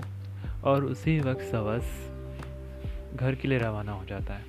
और 0.64 0.84
उसी 0.84 1.20
वक्त 1.20 1.42
सवस 1.42 2.10
घर 3.16 3.34
के 3.34 3.48
लिए 3.48 3.58
रवाना 3.58 3.92
हो 3.92 4.04
जाता 4.04 4.34
है। 4.34 4.44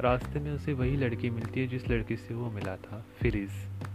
रास्ते 0.00 0.40
में 0.40 0.52
उसे 0.52 0.72
वही 0.72 0.96
लड़की 0.96 1.30
मिलती 1.30 1.60
है 1.60 1.66
जिस 1.66 1.88
लड़की 1.88 2.16
से 2.16 2.34
वो 2.34 2.50
मिला 2.50 2.76
था, 2.76 3.06
फिरिज़। 3.20 3.85